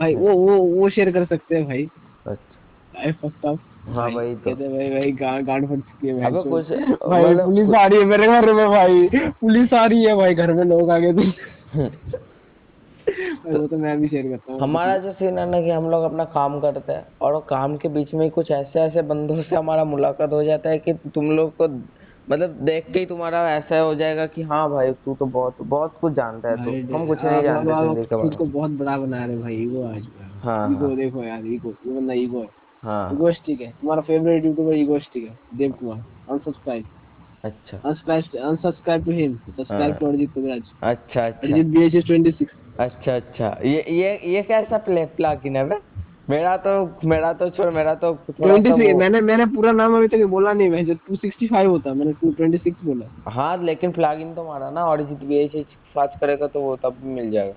भाई 0.00 0.14
वो 0.14 0.34
वो 0.34 0.56
वो 0.56 0.88
शेयर 0.90 1.10
कर 1.12 1.24
सकते 1.24 1.54
हैं 1.56 1.64
भाई। 1.66 1.88
अच्छा। 2.26 3.00
आई 3.02 3.12
फक्ड 3.22 3.46
अप 3.48 3.58
हाँ 3.88 4.08
वही 4.10 4.34
तो। 4.34 4.40
कहते 4.44 4.68
भाई 4.68 4.90
भाई 4.90 5.12
गांड 5.42 5.66
फट 5.68 5.80
चुकी 5.80 6.08
है 6.08 6.14
भाई 6.14 6.30
अबे 6.30 6.50
कुछ 6.50 6.70
भाई 7.08 7.24
मतलब 7.24 7.44
पुलिस 7.44 7.74
आ 7.74 7.86
रही 7.86 7.98
है 7.98 8.04
मेरे 8.06 8.26
घर 8.28 8.52
में 8.52 8.68
भाई। 8.68 9.08
पुलिस 9.40 9.72
आ 9.74 9.84
रही 9.84 10.04
है 10.04 10.14
भाई 10.16 10.34
घर 10.34 10.52
में 10.52 10.64
लोग 10.64 10.90
आ 10.90 10.98
गए 10.98 11.12
थे 11.12 11.30
भाई 13.06 13.54
वो 13.54 13.66
तो 13.66 13.76
मैं 13.78 14.00
भी 14.00 14.08
शेयर 14.08 14.28
करता 14.28 14.52
हूँ। 14.52 14.60
हमारा 14.60 14.96
जो 14.98 15.12
सीन 15.12 15.38
है 15.38 15.48
ना 15.50 15.60
कि 15.62 15.70
हम 15.70 15.88
लोग 15.90 16.04
अपना 16.04 16.24
काम 16.32 16.58
करते 16.60 16.92
हैं 16.92 17.06
और 17.22 17.38
काम 17.48 17.76
के 17.76 17.88
बीच 17.88 18.14
में 18.14 18.30
कुछ 18.30 18.50
ऐसे 18.50 18.80
ऐसे 18.80 19.02
बंदों 19.10 19.42
से 19.42 19.56
हमारा 19.56 19.84
मुलाकात 19.84 20.32
हो 20.32 20.42
जाता 20.44 20.70
है 20.70 20.78
कि 20.78 20.92
तुम 21.14 21.30
लोग 21.30 21.56
को 21.56 21.68
मतलब 22.30 22.50
देख 22.64 22.86
के 22.92 22.98
ही 22.98 23.06
तुम्हारा 23.06 23.40
ऐसा 23.50 23.78
हो 23.80 23.94
जाएगा 23.94 24.26
कि 24.26 24.42
हाँ 24.42 24.68
भाई 24.70 24.92
तू 25.04 25.14
तो 25.14 25.26
बहुत 25.26 25.56
बहुत 25.62 25.96
कुछ 26.00 26.12
जानता 26.12 26.50
है 26.50 26.56
तू 26.64 26.96
हम 26.96 27.06
कुछ 27.06 27.18
नहीं 27.24 27.42
जानते 27.42 27.72
ज़िंदगी 27.72 28.04
के 28.04 28.16
बारे 28.16 28.36
को 28.36 28.44
में 28.44 28.52
बहुत 28.52 28.70
बड़ा 28.70 28.96
बना 28.98 29.24
रहे 29.24 29.36
भाई 29.36 29.54
ईगो 29.56 29.82
आज 29.88 30.02
हाँ, 30.42 30.70
ईगो 30.72 30.86
हाँ। 30.86 30.96
देखो 30.96 31.22
यार 31.24 31.46
ईगो 31.46 31.74
ये 31.86 31.92
बंदा 31.92 32.14
ईगो 32.14 32.40
है। 32.40 32.48
हाँ। 32.82 33.12
ईगोस्टिक 33.12 33.60
है। 33.60 33.70
तुम्हारा 33.70 34.02
फेवरेट 34.02 34.44
यूट्यूबर 34.44 34.74
ईगोस्टिक 34.74 35.24
है 35.24 35.38
देव 35.54 35.72
कुमार 35.72 36.04
अनसब्सक्राइब 36.30 36.84
अच्छा। 37.44 37.78
Unsubscribe 37.78 38.36
unsubscribe 38.50 39.04
to 39.04 39.12
him 39.16 39.34
subscribe 39.48 39.90
हाँ। 39.90 39.98
to 39.98 40.06
अरिजीत 40.06 40.30
पगराज 40.30 40.62
अच्छा 40.82 41.26
अच्छा। 41.26 41.46
अरिजीत 41.48 41.66
बीएचएस 41.66 42.04
26 42.04 42.46
अच्छा 42.80 43.14
अच्छा। 43.16 43.56
ये 43.64 43.84
ये 43.98 44.14
ये 44.34 44.42
कैसा 44.42 44.78
प्ले 44.88 45.04
प्लागिन 45.16 45.56
है 45.56 45.64
बे 45.68 45.76
मेरा 46.30 46.56
तो 46.56 46.70
मेरा 47.08 47.32
तो 47.32 47.48
छोड़ 47.50 47.68
मेरा 47.70 47.94
तो 47.94 48.14
थोड़ा 48.30 48.54
सा 48.54 48.74
26 48.76 48.94
मैंने 48.98 49.20
मैंने 49.20 49.44
पूरा 49.46 49.72
नाम 49.72 49.96
अभी 49.96 50.08
तक 50.08 50.24
बोला 50.28 50.52
नहीं 50.52 50.70
भाई 50.70 50.84
जब 50.84 50.98
265 51.10 51.66
होता 51.66 51.92
मैंने 51.94 52.12
226 52.24 52.72
बोला। 52.84 53.30
हाँ 53.30 53.56
लेकिन 53.64 53.92
प्लगइन 53.92 54.34
तो 54.34 54.44
मारा 54.44 54.70
ना 54.70 54.84
और 54.84 55.02
जित 55.02 55.22
भी 55.28 55.38
ऐसे 55.38 55.62
सर्च 55.62 56.18
करेगा 56.20 56.46
तो 56.46 56.60
वो 56.60 56.74
तब 56.84 56.96
मिल 57.04 57.30
जाएगा। 57.30 57.54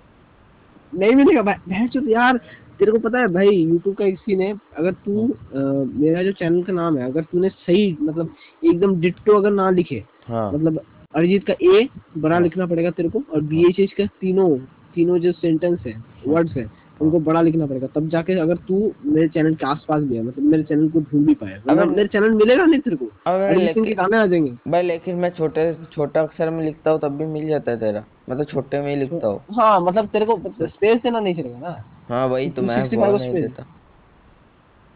नहीं 0.93 1.15
मिलेगा 1.15 1.41
भाई 1.41 1.55
बहन 1.69 1.87
चोद 1.87 2.09
यार 2.09 2.37
तेरे 2.79 2.91
को 2.91 2.99
पता 2.99 3.19
है 3.19 3.27
भाई 3.33 3.65
YouTube 3.65 3.95
का 3.97 4.09
सीन 4.15 4.41
है 4.41 4.53
अगर 4.77 4.93
तू 5.05 5.25
मेरा 5.53 6.23
जो 6.23 6.31
चैनल 6.33 6.63
का 6.63 6.73
नाम 6.73 6.97
है 6.97 7.05
अगर 7.05 7.23
तूने 7.31 7.49
सही 7.49 7.97
मतलब 8.01 8.33
एकदम 8.63 8.99
डिट्टो 9.01 9.37
अगर 9.37 9.51
ना 9.51 9.69
लिखे 9.71 10.03
हाँ। 10.27 10.51
मतलब 10.51 10.79
अरिजीत 11.15 11.45
का 11.45 11.53
ए 11.63 11.87
बड़ा 12.17 12.39
लिखना 12.39 12.65
पड़ेगा 12.65 12.91
तेरे 12.91 13.09
को 13.09 13.23
और 13.33 13.41
बी 13.43 13.67
एच 13.69 13.79
एच 13.79 13.93
का 13.93 14.05
तीनों 14.21 14.49
तीनों 14.95 15.17
जो 15.19 15.31
सेंटेंस 15.33 15.79
है 15.85 15.95
वर्ड्स 16.27 16.55
है 16.57 16.65
उनको 17.01 17.19
बड़ा 17.19 17.41
लिखना 17.41 17.65
पड़ेगा। 17.65 17.87
तब 17.87 18.09
जाके 18.09 18.33
अगर 18.33 18.55
तू 18.55 18.91
मेरे 19.05 19.27
चैनल 19.27 19.55
के 19.55 19.65
आसपास 19.65 20.03
भी 20.03 20.15
है 20.15 20.23
मतलब 20.23 20.45
मेरे 20.45 20.63
चैनल 20.63 20.89
को 20.89 20.99
ढूंढ 20.99 21.27
भी 21.27 21.33
पाए 21.33 21.61
अगर- 21.69 21.87
मेरे 21.87 22.07
चैनल 22.07 22.29
मिलेगा 22.29 22.65
नहीं 22.65 22.79
तेरे 22.79 22.95
को। 22.95 23.05
अगर 23.27 23.45
अरिजीत 23.45 23.73
के 23.73 23.79
लेकिन 23.81 23.95
गाने 23.95 24.17
आ 24.17 24.25
जाएँगे। 24.25 24.51
भाई 24.67 24.81
लेकिन 24.81 25.15
मैं 25.15 25.29
छोटे 25.29 25.77
छोटा 25.91 26.21
अक्षर 26.21 26.49
में 26.49 26.65
लिखता 26.65 26.91
हूँ 26.91 26.99
तब 26.99 27.09
भी 27.09 27.25
मिल 27.25 27.47
जाता 27.47 27.71
है 27.71 27.79
तेरा। 27.79 28.03
मैं 28.29 28.37
तो 28.37 28.43
छोटे 28.43 28.81
में 28.81 28.89
ही 28.89 28.95
लिखता 28.95 29.27
हूँ। 29.27 29.41
हाँ 29.51 29.81
मतलब 29.81 30.07
तेरे 30.07 30.25
को 30.25 30.39
स्पेस 30.67 31.01
देना 31.01 31.19
नहीं 31.19 31.33
चलेगा 31.33 31.59
ना। 31.59 31.83
हाँ 32.09 32.27
वही 32.27 32.49
तो 32.49 32.61
मैं 32.61 32.77
265 32.77 33.11
वो 33.11 33.17
नहीं 33.17 33.33
देता। 33.41 33.65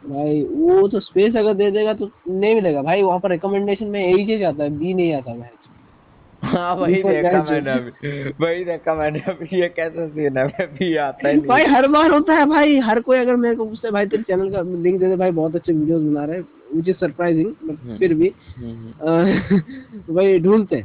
भाई 0.09 0.43
वो 0.43 0.87
तो 0.87 0.99
स्पेस 0.99 1.35
अगर 1.35 1.53
दे 1.53 1.71
देगा 1.71 1.93
तो 1.93 2.09
नहीं 2.29 2.55
मिलेगा। 2.55 2.81
भाई 2.81 3.01
वहाँ 3.01 3.19
पर 3.19 3.31
रिकमेंडेशन 3.31 3.85
में 3.85 4.13
यही 4.13 4.25
चीज़ 4.25 4.43
आता 4.43 4.63
है 4.63 4.77
बी 4.77 4.93
नहीं 4.93 5.13
आता 5.13 5.33
मैच 5.33 5.62
हाँ 6.43 6.75
वही 6.79 7.01
देखा 7.03 7.41
मैंने 7.43 7.71
अभी 7.71 8.31
वही 8.39 8.63
देखा 8.65 8.93
मैंने 8.95 9.19
अभी 9.27 9.59
ये 9.61 9.67
कैसा 9.69 10.07
सीन 10.07 10.37
है? 10.37 10.45
मैं 10.45 10.67
भी 10.75 10.95
आता 10.95 11.27
ही 11.27 11.35
नहीं। 11.35 11.45
भाई 11.47 11.65
हर 11.65 11.87
बार 11.87 12.11
होता 12.11 12.33
है 12.33 12.45
भाई 12.45 12.79
हर 12.79 12.99
कोई 12.99 13.17
अगर 13.19 13.35
मेरे 13.35 13.55
को 13.55 13.65
पूछता 13.65 13.87
है 13.87 13.91
भाई 13.91 14.05
तेरे 14.05 14.23
चैनल 14.23 14.49
का 14.51 14.61
लिंक 14.61 14.99
दे 14.99 15.07
दे 15.07 15.15
भाई 15.15 15.31
बहुत 15.31 15.55
अच्छे 15.55 15.73
वीडियोस 15.73 16.01
बना 16.01 16.25
रहे 16.25 16.37
हैं 16.37 16.45
विच 16.75 16.89
इज़ 16.89 16.95
सरप्राइजिंग 16.95 17.53
बट 17.63 17.97
फिर 17.99 18.13
भी 18.13 18.33
हम्म, 18.57 18.71
हम्म, 18.71 18.91
अ, 18.91 20.11
भाई 20.13 20.39
ढूंढते 20.39 20.75
हैं। 20.75 20.83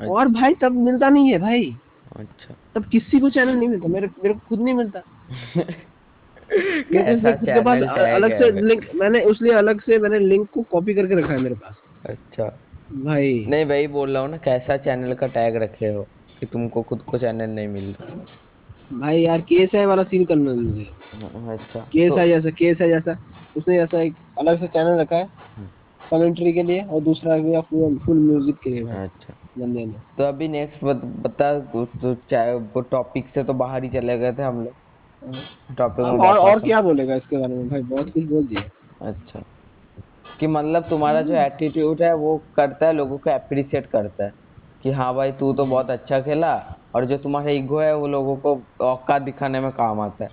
अच्छा। 0.00 0.12
और 0.12 0.28
भाई 0.28 0.54
तब 0.54 0.72
मिलता 0.72 1.08
नहीं 1.08 1.32
है 1.32 1.38
भाई। 1.38 1.76
अच्छा। 2.16 2.54
तब 2.74 2.84
किसी 2.84 3.20
को 3.20 3.30
चैनल 3.30 3.54
नहीं 3.54 3.68
मिलता 3.68 3.88
मेरे 3.88 4.06
मेरे 4.06 4.34
को 4.34 4.40
खुद 4.48 4.60
नहीं 4.60 4.74
मिलता। 4.74 5.00
खुद 6.48 7.44
के 7.44 7.60
पास 7.62 7.82
अलग 7.98 8.38
से 8.38 8.50
लिंक 8.60 8.84
मैंने 8.94 9.20
उसलिए 9.20 9.52
अलग 9.52 9.80
से 9.80 9.98
मैंने 9.98 10.18
लिंक 10.18 10.48
को 10.50 10.62
कॉपी 10.62 10.94
करके 10.94 11.14
रखा 11.14 11.32
है 11.32 11.38
मेरे 11.38 11.54
पास। 11.54 11.74
अच्छा। 12.06 12.44
भाई। 12.92 13.46
नहीं 13.48 13.64
वही 13.64 13.86
बोल 13.86 14.10
रहा 14.10 14.22
हूँ 14.22 14.30
ना 14.30 14.36
कैसा 14.36 14.76
चैनल 14.76 15.14
का 15.14 15.26
टैग 15.26 15.56
रखे 15.56 15.86
हो 15.86 16.06
कि 16.40 16.46
तुमको 16.46 16.82
खुद 16.82 16.98
को 16.98 17.18
चैनल 17.18 17.50
नहीं 17.50 17.68
मिल 17.68 17.94
रहा? 18.00 18.26
भाई 18.98 19.20
यार 19.20 19.40
केस 19.40 19.70
है 19.74 19.86
वाला 19.86 20.02
सीन 20.02 20.24
करना 20.24 20.50
है 20.50 20.56
मुझे 20.56 20.86
अच्छा। 21.52 21.80
केस 21.80 22.10
तो- 22.10 22.18
है 22.18 22.28
जैसा 22.28 22.50
केस 22.50 22.80
है 22.80 22.88
जैसा। 22.88 23.18
उसने 23.56 23.74
जैसा 23.74 24.00
एक 24.00 24.14
अलग 24.38 24.60
से 24.60 24.66
चैनल 24.66 24.98
रखा 25.00 25.16
है 25.16 25.28
कमेंट्री 26.10 26.52
के 26.52 26.62
लिए 26.62 26.80
और 26.80 27.00
दूसरा 27.00 27.36
रख 27.36 27.64
फुल 27.64 27.98
फुल 27.98 28.18
म्यूज़िक 28.18 28.56
के 28.56 28.70
लिए। 28.70 28.82
अच्छा। 28.82 29.34
बंदे 29.58 29.86
ने। 29.86 29.94
तो 30.18 30.24
अभी 30.24 30.48
नेक्स्ट 30.48 30.84
बता 30.84 31.60
तो, 31.60 31.84
तो 31.84 32.14
चाहे 32.30 32.54
वो 32.54 32.80
टॉपिक 32.80 33.26
से 33.34 33.44
तो 33.44 33.54
बाहर 33.54 33.84
ही 33.84 33.90
चले 33.90 34.18
गए 34.18 34.32
थे 34.32 34.42
हम 34.42 34.64
लोग। 34.64 34.72
टॉपिक 35.76 36.04
और 36.04 36.38
और 36.38 36.60
क्या 36.60 36.80
बोलेगा 36.80 37.14
इसके 37.14 37.36
बारे 37.36 37.54
में? 37.54 37.68
भाई 37.68 37.82
बहुत 37.82 38.10
कुछ 38.10 38.22
बोल 38.22 38.44
दिया। 38.44 38.62
अच्छा। 39.08 39.42
कि 40.40 40.46
मतलब 40.46 40.82
तुम्हारा 40.82 41.22
जो 41.22 41.34
एटीट्यूड 41.34 42.02
है 42.02 42.14
वो 42.14 42.42
करता 42.56 42.86
है 42.86 42.92
लोगों 42.92 43.18
को 43.18 43.30
अप्रिशिएट 43.30 43.86
करता 43.86 44.24
है 44.24 44.32
कि 44.82 44.90
हाँ 44.90 45.14
भाई 45.14 45.32
तू 45.32 45.52
तो 45.52 45.66
बहुत 45.66 45.90
अच्छा 45.90 46.20
खेला 46.20 46.54
और 46.94 47.06
जो 47.06 47.16
तुम्हारा 47.18 47.50
ईगो 47.50 47.78
है 47.78 47.96
वो 47.96 48.08
लोगों 48.08 48.36
को 48.36 48.54
औकात 48.84 49.22
दिखाने 49.22 49.60
में 49.60 49.70
काम 49.70 50.00
आता 50.00 50.24
है। 50.24 50.30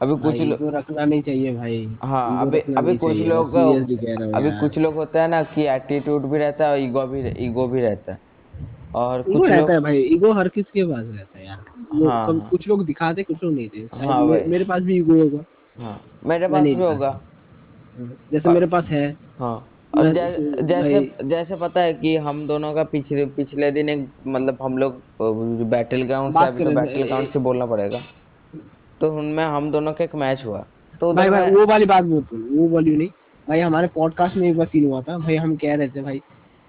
अभी 0.00 0.16
कुछ 0.16 0.40
लोग 0.40 0.74
रखना 0.74 1.04
नहीं 1.04 1.22
चाहिए 1.22 1.54
भाई। 1.56 1.98
हाँ 2.02 2.46
अभी 2.46 2.60
अभी 2.60 2.96
कुछ 2.96 3.16
लोग 3.16 3.56
अभी 4.34 4.50
कुछ 4.50 4.78
लोग 4.78 4.94
होता 4.94 5.22
है 5.22 5.28
ना 5.28 5.42
कि 5.42 5.66
एटीट्यूड 5.66 6.26
भी 6.26 6.38
रहता 6.38 6.64
है 6.64 6.70
और 6.70 6.78
ईगो 6.78 7.06
भी 7.06 7.28
ईगो 7.46 7.66
भी 7.68 7.80
रहता 7.80 8.12
है। 8.12 8.18
और 8.94 9.22
कुछ 9.22 9.34
लोग 9.34 9.46
रहता 9.46 9.72
है 9.72 9.80
भाई 9.80 9.98
ईगो 9.98 10.32
हर 10.32 10.48
किसी 10.48 10.80
के 10.80 10.84
पास 10.84 11.04
रहता 11.04 11.38
है 11.38 11.46
यार। 11.46 12.08
हाँ। 12.08 12.48
कुछ 12.50 12.68
लोग 12.68 12.84
दिखाते 12.86 13.22
कुछ 13.22 13.44
लोग 13.44 13.54
नहीं 13.54 13.68
थे 13.68 14.06
हाँ 14.06 14.24
मेरे 14.26 14.64
पास 14.64 14.82
भी 14.82 14.96
ईगो 14.96 15.22
होगा। 15.22 15.44
हाँ 15.84 16.00
मेरे 16.26 16.48
पास 16.48 16.62
भी 16.62 16.74
होगा। 16.74 17.20
जैसे 18.32 18.48
मेरे 18.48 18.66
पास 18.66 18.84
है। 18.84 19.16
हाँ। 19.38 19.68
अब 19.98 20.04
मैं- 20.04 20.14
जै, 20.14 20.62
जैसे 20.62 21.12
जैसे 21.24 21.56
पता 21.56 21.80
है 21.80 21.94
कि 21.94 22.16
हम 22.16 22.46
दोनों 22.46 22.74
का 22.74 22.84
पिछले 22.84 23.26
पिछले 23.26 23.70
दिन 23.70 23.88
एक 23.88 24.08
मतलब 24.26 24.58
हम 24.62 24.78
लोग 24.78 25.02
बैटल 25.70 26.02
ग्राउंड 26.02 26.32
से 26.32 26.38
अभी 26.46 26.64
तो 26.64 26.70
बैटल 26.70 27.02
ग्राउंड 27.02 27.28
से 27.28 27.38
बोलना 27.38 27.66
पड़ेगा। 27.66 28.00
तो 29.00 29.18
उनमें 29.18 29.44
हम 29.44 29.70
दोनों 29.70 29.92
का 29.92 30.04
एक 30.04 30.14
मैच 30.14 30.42
हुआ। 30.46 30.66
तो 31.00 31.12
भाई 31.12 31.30
भाई 31.30 31.50
वो 31.50 31.66
वाली 31.66 31.84
बात 31.84 32.04
बोल 32.04 32.48
वो 32.52 32.68
वाली 32.68 32.96
नहीं। 32.96 33.08
भाई 33.48 33.60
हमारे 33.60 33.88
पॉडकास्ट 33.88 34.36
में 34.36 34.50
एक 34.50 34.56
बार 34.56 34.66
सीन 34.66 34.86
हुआ 34.86 35.02
था। 35.02 35.18
भाई 35.18 35.36
हम 35.36 35.56
कह 35.56 35.74
रहे 35.74 35.88
थे 35.88 36.02
भाई 36.02 36.18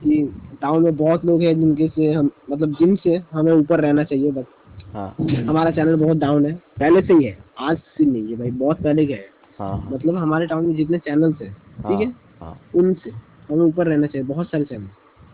कि 0.03 0.41
टाउन 0.61 0.83
में 0.83 0.95
बहुत 0.95 1.25
लोग 1.25 1.41
हैं 1.41 1.59
जिनके 1.59 1.87
से 1.87 2.13
हम 2.13 2.31
मतलब 2.51 2.71
जिनसे 2.71 3.21
हमें 3.31 3.53
ऊपर 3.53 3.79
रहना 3.79 4.03
चाहिए 4.03 4.31
बट 4.31 4.45
हाँ। 4.93 5.15
हमारा 5.21 5.71
चैनल 5.71 5.95
बहुत 5.95 6.17
डाउन 6.17 6.45
है। 6.45 6.53
पहले 6.53 7.01
से 7.01 7.13
ही 7.13 7.23
है 7.23 7.37
आज 7.59 7.77
से 7.77 8.05
नहीं 8.05 8.27
है 8.27 8.35
भाई 8.35 8.51
बहुत 8.51 8.81
पहले 8.81 9.05
का 9.05 9.13
है। 9.13 9.32
हाँ 9.59 9.69
हाँ। 9.69 9.91
मतलब 9.91 10.15
हमारे 10.17 10.47
टाउन 10.47 10.65
में 10.65 10.75
जितने 10.75 10.97
चैनल्स 10.99 11.41
हैं 11.41 11.53
ठीक 11.53 11.99
है? 11.99 12.13
हाँ। 12.41 12.59
उनसे 12.75 13.09
हमें 13.49 13.63
ऊपर 13.65 13.87
रहना 13.87 14.07
चाहिए 14.07 14.27
बहुत 14.27 14.47
सारे 14.47 14.63
चैनल 14.63 14.87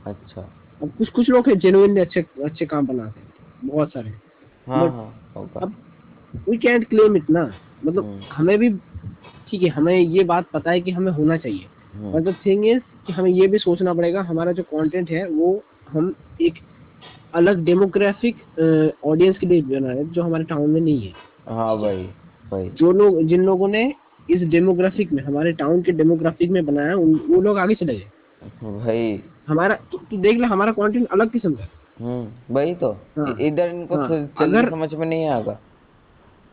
अच्छा। 0.05 0.41
अब 0.81 0.91
कुछ 0.97 1.09
कुछ 1.09 1.29
लोग 1.29 1.47
हैं 1.49 1.57
जेनुइनली 1.59 2.01
अच्छे 2.01 2.25
अच्छे 2.45 2.65
काम 2.65 2.87
बनाते 2.87 3.19
हैं 3.19 3.69
बहुत 3.69 3.89
सारे। 3.93 4.09
हाँ 4.67 4.87
हाँ 4.89 5.43
अब 5.63 5.73
वी 6.49 6.57
कैंट 6.57 6.87
क्लेम 6.89 7.15
इट 7.17 7.29
ना। 7.29 7.43
मतलब 7.85 8.05
हम्म। 8.05 8.21
हमें 8.31 8.57
भी 8.59 8.69
ठीक 9.49 9.61
है 9.63 9.69
हमें 9.69 9.97
ये 9.97 10.23
बात 10.23 10.49
पता 10.53 10.71
है 10.71 10.81
कि 10.81 10.91
हमें 10.91 11.11
होना 11.11 11.37
चाहिए। 11.37 12.21
द 12.21 12.35
थिंग 12.45 12.65
इज़ 12.65 12.81
कि 13.07 13.13
हमें 13.13 13.29
ये 13.31 13.47
भी 13.47 13.57
सोचना 13.57 13.93
पड़ेगा 13.93 14.21
हमारा 14.21 14.51
जो 14.51 14.63
कंटेंट 14.63 15.09
है 15.11 15.27
वो 15.29 15.61
हम 15.89 16.13
एक 16.41 16.59
अलग 17.35 17.63
डेमोग्राफिक 17.65 18.35
ऑडियंस 19.05 19.37
के 19.37 19.47
लिए 19.47 19.61
बना 19.61 19.87
रहे 19.87 19.97
हैं 19.97 20.11
जो 20.11 20.23
हमारे 20.23 20.43
टाउन 20.43 20.69
में 20.69 20.79
नहीं 20.81 21.01
है। 21.01 21.13
हाँ 21.47 21.77
भाई 21.77 22.03
भाई 22.51 22.69
जो 22.79 22.91
लोग 22.91 23.21
जिन 23.23 23.43
लोगों 23.43 23.67
ने 23.67 23.83
इस 24.29 24.41
डेमोग्राफिक 24.41 25.13
में 25.13 25.23
हमारे 25.23 25.51
टाउन 25.51 25.81
के 25.81 25.91
डेमोग्राफिक 25.91 26.51
में 26.51 26.65
बनाया 26.65 26.95
उन 26.95 27.13
वो 27.29 27.41
लोग 27.41 27.57
आगे 27.57 27.75
चले 27.75 27.95
गए। 27.95 28.05
भाई। 28.63 29.23
हमारा 29.47 29.77
तू 29.91 29.97
तू 29.97 30.17
देख 30.17 30.37
ले 30.37 30.47
हमारा 30.47 30.71
कंटेंट 30.71 31.07
अलग 31.11 31.29
किस्म 31.29 31.53
का 31.53 31.63
है। 31.63 31.69
हम्म 31.99 32.55
वही 32.55 32.75
तो। 32.75 32.91
हाँ, 32.91 33.37
इधर 33.41 33.67
इनको 33.67 33.95
हाँ, 33.95 34.31
अगर- 34.37 34.69
समझ 34.69 34.93
में 34.93 35.07
नहीं 35.07 35.25
आएगा। 35.25 35.59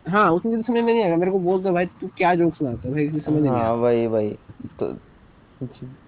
हाँ 0.09 0.31
उतनी 0.33 0.53
जल्दी 0.53 0.63
समझ 0.63 0.77
में 0.77 0.93
नहीं 0.93 1.05
आएगा। 1.05 1.17
मेरे 1.17 1.31
को 1.33 1.39
बोलते 1.39 1.71
भाई 1.71 1.87
तू 1.87 2.07
क्या 2.07 2.35
जोक 2.35 2.55
सुनाता 2.55 2.89
है? 2.89 2.95
भाई 2.95 3.09
समझ 3.09 3.41
नहीं 3.41 3.53
हाँ 3.53 3.75
वही 3.75 4.07
वही। 4.07 4.31
तो 4.81 4.95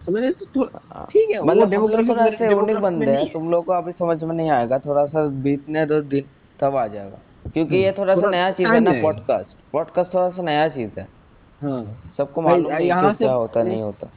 समझ 0.07 0.35
तो 0.55 0.65
ठीक 1.13 1.31
है 1.31 1.43
मतलब 1.43 1.71
डेमोग्राफिक 1.71 2.43
यूनिक 2.53 2.77
बंदे 2.77 3.07
हैं। 3.07 3.33
तुम 3.33 3.51
लोग 3.51 3.65
को 3.65 3.73
अभी 3.73 3.93
समझ 3.93 4.25
में 4.25 4.37
नहीं 4.37 4.51
आएगा। 4.51 4.79
थोड़ा 4.79 5.07
सा 5.07 5.27
बीतने 5.27 5.87
दो 5.87 6.01
दिन 6.01 6.25
तब 6.61 6.77
आ 6.77 6.87
जाएगा। 6.87 7.19
क्योंकि 7.51 7.77
ये 7.77 7.93
थोड़ा 7.93 8.15
सा 8.15 8.21
नया 8.31 8.51
चीज़ 8.51 8.69
है 8.69 8.81
ना 8.81 8.91
पॉडकास्ट 9.03 9.49
पॉडकास्ट 9.73 10.15
थोड़ा 10.15 10.31
सा 10.31 10.43
नया 10.43 10.69
चीज़ 10.69 11.01
है। 11.01 11.18
हाँ। 11.63 12.03
सबको 12.19 12.43
मालूम 12.43 12.73
नहीं 12.73 12.89
यहाँ 12.89 13.11
से- 13.11 13.17
क्या 13.19 13.33
होता 13.33 13.63
नहीं 13.63 13.83
होता। 13.83 14.09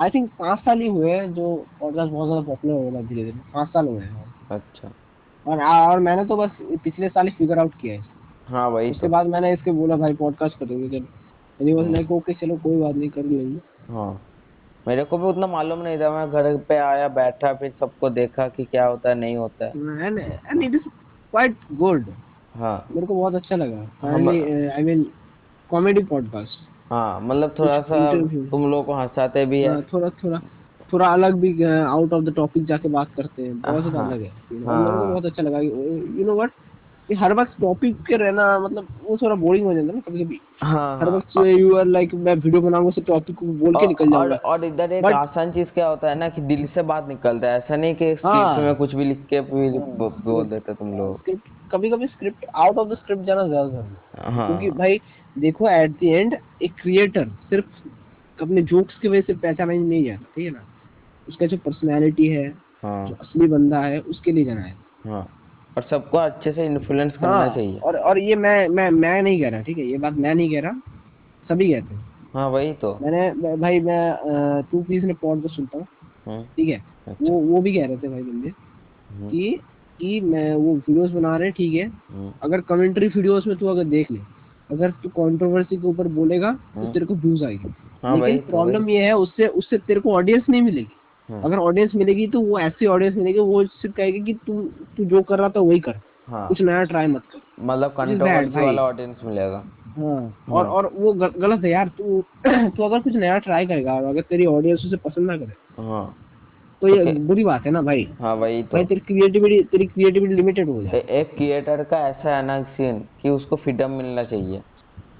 आई 0.00 0.10
थिंक 0.10 0.30
पाँच 0.38 0.58
साल 0.60 0.80
ही 0.80 0.88
हुए 0.88 1.10
हैं 1.10 1.34
जो 1.34 1.66
पॉडकास्ट 1.80 2.12
बहुत 2.12 2.28
ज़्यादा 2.28 2.46
पॉपुलर 2.46 2.72
हो 2.74 2.88
रहा 2.88 2.98
है 2.98 3.06
धीरे 3.06 3.24
धीरे। 3.24 3.38
पाँच 3.54 3.68
साल 3.68 3.86
हुए 3.86 4.00
हैं। 4.00 4.34
अच्छा। 4.50 4.92
और 5.46 5.62
और 5.62 5.98
मैंने 5.98 6.24
तो 6.24 6.36
बस 6.36 6.50
पिछले 6.84 7.08
साल 7.08 7.26
ही 7.26 7.32
फिगर 7.32 7.58
आउट 7.58 7.74
किया 7.80 7.94
है 7.94 8.06
हाँ 8.48 8.68
वही 8.68 8.90
उसके 8.90 9.08
बाद 9.08 9.26
मैंने 9.26 9.52
इसके 9.52 9.70
बोला 9.70 9.96
भाई 9.96 10.14
पॉडकास्ट 10.14 10.58
करेंगे 10.58 10.88
जब 10.88 11.06
एनी 11.60 11.72
वाज 11.72 11.88
लाइक 11.88 12.10
ओके 12.12 12.32
चलो 12.32 12.56
कोई 12.56 12.76
बात 12.76 12.94
नहीं 12.94 13.08
कर 13.10 13.22
लेंगे। 13.22 13.92
हाँ। 13.92 14.20
मेरे 14.88 15.04
को 15.04 15.18
भी 15.18 15.26
उतना 15.26 15.46
मालूम 15.46 15.78
नहीं 15.78 15.98
था। 15.98 16.10
मैं 16.10 16.30
घर 16.30 16.56
पे 16.56 16.76
आया 16.76 17.08
बैठा 17.08 17.52
फिर 17.54 17.72
सबको 17.80 18.10
देखा 18.10 18.48
कि 18.48 18.64
क्या 18.64 18.86
होता 18.86 19.08
है 19.08 19.14
नहीं 19.14 19.36
होता। 19.36 19.64
है 19.64 20.06
and 20.46 20.62
it 20.62 20.74
is 20.74 20.88
quite 21.32 21.56
good 21.72 22.04
हाँ। 22.54 22.86
मेरे 22.90 23.06
को 23.06 23.14
बहुत 23.14 23.34
अच्छा 23.34 23.56
लगा। 23.56 23.80
आई 24.74 24.82
मीन 24.82 25.06
कॉमेडी 25.70 26.02
पॉडकास्ट 26.04 26.77
हाँ 26.90 27.20
मतलब 27.20 27.54
थोड़ा 27.58 27.80
सा। 27.80 28.10
तुम 28.50 28.70
लोग 28.70 28.86
को 28.86 28.94
हंसाते 28.94 29.44
भी 29.46 29.60
है 29.62 29.68
हाँ, 29.68 29.82
थोड़ा 29.92 30.08
थोड़ा 30.22 30.40
थोड़ा 30.92 31.06
अलग 31.06 31.34
भी 31.40 31.62
आउट 31.64 32.12
ऑफ़ 32.12 32.24
द 32.24 32.34
टॉपिक 32.36 32.64
जाके 32.66 32.88
बात 32.88 33.08
करते 33.16 33.42
हैं। 33.42 33.60
बहुत 33.60 33.80
ज़्यादा 33.82 33.98
हाँ, 33.98 34.10
अलग 34.10 34.22
है। 34.22 34.32
You 34.52 34.58
know, 34.58 34.68
हाँ। 34.68 34.98
को 34.98 35.06
बहुत 35.06 35.24
अच्छा 35.26 35.42
लगा 35.42 35.58
यू 35.60 36.24
नो 36.26 36.34
व्हाट 36.34 36.50
कि 37.08 37.14
हर 37.14 37.32
वक्त 37.32 37.52
टॉपिक 37.60 37.96
के 38.06 38.16
रहना 38.16 38.58
मतलब 38.58 38.86
वो 39.02 39.16
थोड़ा 39.16 39.34
बोरिंग 39.34 39.66
हो 39.66 39.74
जाता 39.74 39.86
है 39.86 39.94
ना 39.94 40.00
कभी 40.08 40.24
कभी 40.24 40.38
हाँ 40.62 40.98
हर 41.00 41.10
वक्त 41.10 41.36
यू 41.38 41.76
आर 41.76 41.84
लाइक 41.84 42.14
मैं 42.14 42.34
वीडियो 42.34 42.60
बनाऊँगा 42.62 42.90
से 42.90 43.00
टॉपिक 43.00 43.36
को 43.36 43.46
बोल 43.46 43.74
के 43.74 43.86
निकल 43.86 44.10
जाऊँगा। 44.10 44.36
और 44.44 44.64
इधर 44.64 44.92
एक 44.92 45.04
But- 45.04 45.14
आसान 45.14 45.52
चीज़ 45.52 45.68
क्या 45.74 45.86
होता 45.88 46.08
है 46.08 46.18
ना 46.18 46.28
कि 46.28 46.42
दिल 46.42 46.66
से 46.66 46.82
बात 46.82 47.08
निकलता 47.08 47.50
है। 47.50 47.58
ऐसा 47.58 47.76
नहीं 47.76 47.94
कि 47.94 48.14
स्क्रिप्ट। 48.14 48.60
में 48.60 48.74
कुछ 48.74 48.94
भी 48.94 49.04
लिख 49.04 49.26
के 49.30 49.40
भी 49.40 49.68
बोल 49.78 50.44
देते 50.44 50.74
तुम 50.74 50.96
लोग। 50.98 51.18
स्क्रिप्ट 51.18 51.48
कभी 51.72 51.90
कभी 51.90 52.06
script 52.06 52.44
out 52.56 52.78
of 52.78 52.88
the 52.88 52.94
script 52.94 53.22
जाना 53.22 53.46
ज़्यादा 53.48 53.68
ज़रूरी 53.68 54.32
हाँ। 54.34 54.46
क्योंकि 54.46 54.70
भाई 54.78 55.00
देखो 55.36 55.68
एट 55.70 55.90
द 55.90 56.04
एंड 56.04 56.36
एक 56.62 56.72
क्रिएटर 56.80 57.28
सिर्फ़ 57.50 58.42
अपने 58.42 58.62
जोक्स 58.62 58.98
की 58.98 59.08
वजह 59.08 59.20
से 59.20 59.34
पहचाना 59.34 59.72
ही 59.72 59.78
नहीं 59.78 60.04
जाता 60.04 60.24
ठीक 60.36 60.44
है 60.44 60.50
ना? 60.52 60.64
उसका 61.28 61.46
जो 61.46 61.56
पर्सनैलिटी 61.64 62.26
है 62.28 62.46
हाँ। 62.82 63.08
जो 63.08 63.14
असली 63.20 63.46
बंदा 63.48 63.80
है 63.80 63.98
उसके 64.00 64.32
लिए 64.32 64.44
जाना 64.44 64.60
है। 64.60 64.74
हाँ। 65.06 65.26
और 65.76 65.82
सबको 65.90 66.18
अच्छे 66.18 66.52
से 66.52 66.66
इन्फ्लुएंस 66.66 67.12
करना 67.16 67.32
हाँ 67.32 67.48
चाहिए। 67.54 67.78
और 67.78 67.96
और 67.96 68.18
ये 68.18 68.36
मैं 68.36 68.68
मैं 68.68 68.90
मैं 68.90 69.22
नहीं 69.22 69.40
कह 69.40 69.48
रहा 69.48 69.62
ठीक 69.62 69.78
है? 69.78 69.84
ये 69.86 69.98
बात 69.98 70.12
मैं 70.14 70.34
नहीं 70.34 70.50
कह 70.50 70.60
रहा 70.60 70.72
सभी 71.48 71.72
कहते 71.72 71.94
हैं। 71.94 72.06
हाँ 72.34 72.48
वही 72.50 72.72
तो। 72.80 72.98
मैंने 73.02 73.56
भाई 73.56 73.80
मैं 73.80 74.62
टू 74.70 74.82
पीस 74.88 75.04
ने 75.04 75.14
पॉडकास्ट 75.22 75.56
सुनता 75.56 75.78
हूँ 75.78 75.86
हम्म, 76.26 76.42
ठीक 76.56 76.68
है? 76.68 76.82
अच्छा। 77.08 77.24
वो 77.24 77.38
वो 77.40 77.60
भी 77.62 77.72
कह 77.76 77.86
रहे 77.86 77.96
थे 77.96 78.08
भाई 78.08 78.22
बंदे 78.22 78.48
हम्म, 78.48 79.28
कि 79.30 79.58
कि 80.00 80.20
मैं 80.20 80.54
वो 80.54 80.74
वीडियोस 80.74 81.10
बना 81.10 81.36
रहे 81.36 81.48
हैं 81.48 81.54
ठीक 81.56 81.74
है? 81.74 81.86
हम्म, 82.10 82.32
अगर 82.42 82.60
कमेंट्री 82.68 83.06
वीडियोस 83.08 83.46
में 83.46 83.56
तू 83.56 83.66
अगर 83.66 83.84
देख 83.94 84.10
ले 84.10 84.18
अगर 84.70 84.90
तू 85.02 85.08
कंट्रोवर्सी 85.08 85.76
के 85.76 85.86
ऊपर 85.86 86.08
बोलेगा 86.08 86.52
तो 86.52 86.80
हम्म। 86.80 86.92
तेरे 86.92 87.06
को 87.06 87.14
व्यूज़ 87.14 87.44
आएगी। 87.44 87.72
हाँ 88.02 88.16
लेकिन 88.16 88.38
प्रॉब्लम 88.40 88.88
ये 88.88 89.02
है 89.04 89.12
उससे 89.16 89.46
उससे 89.46 89.78
तेरे 89.78 90.00
को 90.00 90.12
ऑडियंस 90.14 90.44
नहीं 90.50 90.62
मिलेगी। 90.62 90.88
हाँ। 91.28 91.42
अगर 91.42 91.58
ऑडियंस 91.58 91.94
मिलेगी 91.94 92.26
तो 92.26 92.40
वो 92.40 92.58
ऐसी 92.58 92.86
ऑडियंस 92.86 93.16
मिलेगी 93.16 93.38
वो 93.38 93.64
सिर्फ़ 93.64 93.96
कहेगी 93.96 94.20
कि 94.20 94.34
तू 94.46 94.60
तू 94.96 95.04
जो 95.04 95.22
कर 95.22 95.38
रहा 95.38 95.48
था 95.48 95.60
वही 95.60 95.80
कर। 95.80 96.00
हाँ। 96.28 96.46
कुछ 96.48 96.60
नया 96.62 96.82
ट्राई 96.84 97.06
मत 97.06 97.22
कर। 97.32 97.40
मतलब 97.64 97.90
कंट्रोवर्सी 97.90 98.64
वाला 98.64 98.82
ऑडियंस 98.82 99.20
मिलेगा। 99.24 99.62
हाँ। 99.98 100.34
और 100.50 100.66
और 100.66 100.90
वो 100.94 101.12
गलत 101.12 101.64
है 101.64 101.70
यार 101.70 101.88
तू 101.88 102.22
तू 102.46 102.82
अगर 102.82 103.00
कुछ 103.00 103.14
नया 103.16 103.38
ट्राई 103.38 103.66
करेगा 103.66 103.96
अगर 104.08 104.20
तेरी 104.20 104.46
ऑडियंस 104.46 104.82
उसे 104.86 104.96
पसंद 105.08 105.30
ना 105.30 105.36
करे 105.36 105.82
हाँ। 105.82 106.14
तो 106.82 106.88
ये 106.88 107.12
बुरी 107.20 107.44
बात 107.44 107.64
है 107.66 107.70
ना 107.70 107.82
भाई। 107.82 108.06
हाँ 108.20 108.34
वही 108.34 108.62
तो। 108.62 108.68
भाई 108.72 108.84
तेरी 108.84 109.00
क्रिएटिविटी 109.00 109.62
तेरी 109.62 109.86
क्रिएटिविटी 109.86 110.34
लिमिटेड 110.34 110.68
हो 110.68 110.82
जाए 110.82 111.00
एक 111.20 111.34
क्रिएटर 111.36 111.82
का 111.84 111.98
ऐसा 112.08 112.36
है 112.36 112.44
ना 112.46 112.62
सीन 112.76 112.98
कि 113.22 113.28
उसको 113.28 113.56
फ्रीडम 113.56 113.90
मिलना 113.90 114.24
चाहिए 114.24 114.60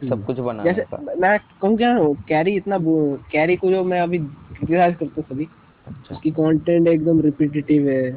सब 0.03 0.25
कुछ 0.27 0.38
बनाने 0.38 0.71
जैसे 0.71 0.83
का। 0.92 1.14
मैं 1.21 1.38
कहूँ 1.62 1.77
क्या 1.77 1.92
ना 1.92 2.12
कैरी 2.29 2.55
इतना 2.57 2.79
कैरी 3.33 3.57
को 3.57 3.71
जो 3.71 3.83
मैं 3.85 4.01
अभी 4.01 4.18
क्रिटिसाइज 4.18 4.94
करता 4.94 5.21
हूँ 5.21 5.25
सभी 5.31 5.44
अच्छा। 5.87 6.14
उसकी 6.14 6.31
कंटेंट 6.31 6.88
एकदम 6.88 7.21
रिपीटेटिव 7.21 7.88
है 7.88 8.11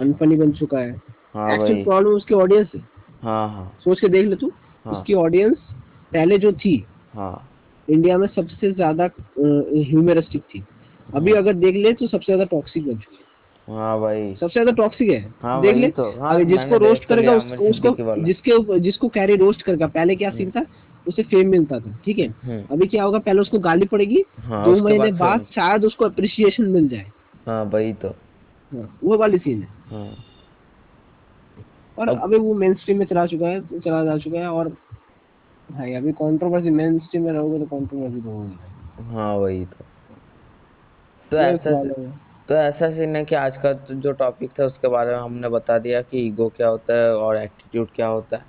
अनफनी 0.00 0.36
बन 0.36 0.52
चुका 0.52 0.78
है। 0.78 0.92
हाँ 1.34 1.52
एक्चुअल 1.54 1.82
प्रॉब्लम 1.84 2.10
उसकी 2.10 2.34
ऑडियंस 2.34 2.70
है। 2.74 2.80
हाँ 3.22 3.48
हाँ। 3.48 3.70
सोच 3.84 4.00
के 4.00 4.08
देख 4.08 4.26
ले 4.26 4.36
तू 4.36 4.50
हाँ। 4.84 4.94
उसकी 4.94 5.14
ऑडियंस 5.14 5.58
पहले 6.12 6.38
जो 6.38 6.52
थी 6.54 6.74
हाँ। 7.14 7.48
इंडिया 7.88 8.18
में 8.18 8.26
सबसे 8.26 8.72
ज़्यादा 8.72 9.08
ह्यूमरिस्टिक 9.38 10.42
थी। 10.44 10.64
अभी 11.16 11.32
अगर 11.32 11.52
देख 11.52 11.76
ले 11.76 11.92
तो 11.92 12.06
सबसे 12.06 12.24
ज़्यादा 12.24 12.44
टॉक्सिक 12.44 12.86
बन 12.86 12.96
चुकी 12.96 13.16
है। 13.16 13.76
हाँ 13.76 14.00
भाई। 14.00 14.34
सबसे 14.34 14.52
ज़्यादा 14.52 14.72
टॉक्सिक 14.72 15.10
है। 15.10 15.34
हाँ, 15.42 15.60
देख 15.62 15.76
ले। 15.76 15.90
तो। 15.90 16.20
हाँ, 16.20 16.42
जिसको 16.44 16.76
रोस्ट 16.76 17.04
करेगा 17.04 17.34
उसको 17.36 17.68
उसको 17.70 18.24
जिसके 18.24 18.78
जिसको 18.80 19.08
कैरी 19.08 19.36
रोस्ट 19.36 19.62
करेगा 19.62 19.86
पहले 19.86 20.16
क्या 20.16 20.30
सीन 20.30 20.50
था? 20.50 20.64
उसे 21.08 21.22
फेम 21.22 21.48
मिलता 21.48 21.78
था 21.78 21.98
ठीक 22.04 22.18
है? 22.18 22.26
हम्म, 22.28 22.62
अभी 22.70 22.86
क्या 22.86 23.04
होगा 23.04 23.18
पहले 23.18 23.40
उसको 23.40 23.58
गाली 23.58 23.86
पड़ेगी 23.86 24.24
हाँ, 24.38 24.64
दो 24.64 24.76
महीने 24.84 25.12
बाद 25.12 25.46
शायद 25.54 25.84
उसको 25.84 26.04
अप्रिसिएशन 26.04 26.64
मिल 26.64 26.88
जाए। 26.88 27.06
हाँ 27.46 27.64
वही 27.64 27.92
तो। 27.92 28.08
हाँ, 28.72 28.98
वो 29.04 29.16
वाली 29.16 29.38
सीन 29.38 29.62
है। 29.62 29.68
हाँ। 29.90 30.16
और 31.98 32.08
अब- 32.08 32.22
अभी 32.22 32.36
वो 32.36 32.54
मेन 32.54 32.74
स्ट्रीम 32.74 32.98
में 32.98 33.06
चला 33.06 33.26
चुका 33.26 33.46
है 33.46 33.60
चला 33.60 34.04
जा 34.04 34.16
चुका 34.18 34.38
है 34.38 34.48
और 34.48 34.68
भाई 35.72 35.92
अभी 35.92 36.12
कंट्रोवर्सी 36.12 36.70
मेन 36.70 36.98
स्ट्रीम 36.98 37.22
में 37.22 37.32
रहोगे 37.32 37.58
तो 37.58 37.64
कंट्रोवर्सी 37.64 38.20
तो 38.20 38.30
होगी। 38.30 39.14
हाँ 39.14 39.36
वही 39.36 39.64
तो। 39.64 39.84
तो 41.32 41.38
ऐसा 41.38 41.82
तो 42.48 42.54
ऐसा 42.54 42.90
सीन 42.90 43.16
है 43.16 43.24
कि 43.24 43.34
आज 43.34 43.56
का 43.56 43.72
तो 43.72 43.94
जो 43.94 44.12
टॉपिक 44.12 44.50
था 44.58 44.64
उसके 44.64 44.88
बारे 44.88 45.10
में 45.10 45.18
हमने 45.18 45.48
बता 45.48 45.78
दिया 45.78 46.00
कि 46.02 46.26
ईगो 46.26 46.48
क्या 46.56 46.68
होता 46.68 46.94
है 46.94 47.14
और 47.16 47.36
एटीट्यूड 47.36 47.88
क्या 47.96 48.06
होता 48.06 48.36
है। 48.36 48.44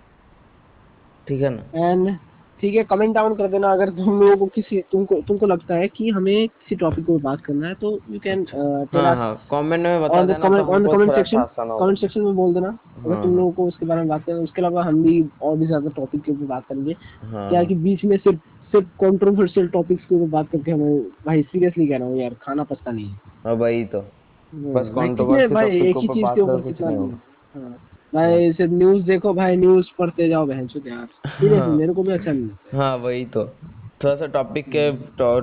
ठीक 1.27 1.41
है 1.41 1.49
ना? 1.49 1.89
एंड 1.89 2.15
ठीक 2.59 2.75
है 2.75 2.83
कमेंट 2.83 3.13
डाउन 3.15 3.35
कर 3.35 3.47
देना 3.47 3.71
अगर 3.71 3.89
तुम 3.89 4.19
लोगों 4.21 4.35
को 4.37 4.45
किसी 4.45 4.81
तुमको 4.91 5.21
तुमको 5.21 5.45
लगता 5.45 5.75
है 5.75 5.87
कि 5.87 6.09
हमें 6.09 6.47
किसी 6.47 6.75
टॉपिक 6.75 7.05
को 7.05 7.17
बात 7.19 7.41
करना 7.41 7.67
है 7.67 7.73
तो 7.73 7.91
you 8.09 8.19
can 8.19 8.43
tell 8.45 9.05
us 9.05 9.47
comment 9.51 9.83
में 9.83 10.01
बता 10.01 10.23
देना 10.25 10.39
comment 10.39 10.69
on 10.69 10.87
comment 10.87 11.11
section 11.15 11.43
comment 11.59 11.97
section 11.99 12.21
में 12.21 12.35
बोल 12.35 12.53
देना। 12.53 12.67
अगर 12.67 13.13
हाँ, 13.13 13.21
तुम 13.23 13.31
हाँ। 13.31 13.37
लोगों 13.37 13.51
को 13.51 13.67
उसके 13.67 13.85
बारे 13.85 13.99
में 14.01 14.09
बात 14.09 14.23
करना 14.25 14.37
है 14.37 14.43
उसके 14.43 14.61
अलावा 14.61 14.83
हम 14.83 15.01
भी 15.03 15.23
और 15.41 15.57
भी 15.57 15.65
ज़्यादा 15.65 15.89
टॉपिक 15.95 16.21
के 16.23 16.31
ऊपर 16.31 16.45
बात 16.45 16.65
करेंगे। 16.65 16.95
हाँ। 17.23 17.49
क्या 17.49 17.59
है 17.59 17.65
कि 17.65 17.75
बीच 17.75 18.03
में 18.05 18.17
सिर्फ़ 18.17 18.39
सिर्फ़ 18.73 18.87
कंट्रोवर्शियल 18.87 19.67
टॉपिक्स 19.67 20.05
के 20.05 20.15
ऊपर 20.15 20.29
बात 20.29 20.47
करके 20.47 20.71
हमें 20.71 21.01
भाई 21.27 21.41
सीरियसली 21.41 21.87
कह 21.87 21.97
रहा 21.97 22.07
हूँ 22.07 22.17
यार 22.17 22.33
खाना 22.33 22.63
पछता 22.63 22.91
नहीं 22.91 23.05
है। 23.05 23.17
हाँ 23.45 23.55
तो। 23.85 23.99
बस 24.53 24.87
भाई 24.87 25.07
controversy 25.07 25.41
कितने 25.41 25.55
भाई 25.55 25.69
एक 25.69 25.97
ही 25.97 26.07
चीज़ 26.07 26.25
के 26.35 26.41
ऊपर 26.41 26.61
कितना 26.61 26.89
हाँ। 27.55 27.77
भाई 28.13 28.51
सिर्फ़ 28.53 28.71
न्यूज़ 28.73 29.05
देखो 29.05 29.33
भाई 29.33 29.55
न्यूज़ 29.55 29.85
पढ़ते 29.99 30.29
जाओ 30.29 30.45
बहन 30.45 30.67
चो 30.67 30.79
यार। 30.87 31.05
सीरियसली 31.05 31.59
हाँ। 31.59 31.77
मेरे 31.77 31.93
को 31.93 32.03
भी 32.03 32.13
अच्छा 32.13 32.31
नहीं 32.31 32.43
लगता। 32.43 32.77
हाँ 32.77 32.97
वही 32.97 33.25
तो। 33.25 33.45
थोड़ा 34.03 34.15
सा 34.15 34.25
टॉपिक 34.25 34.65
के 34.75 34.91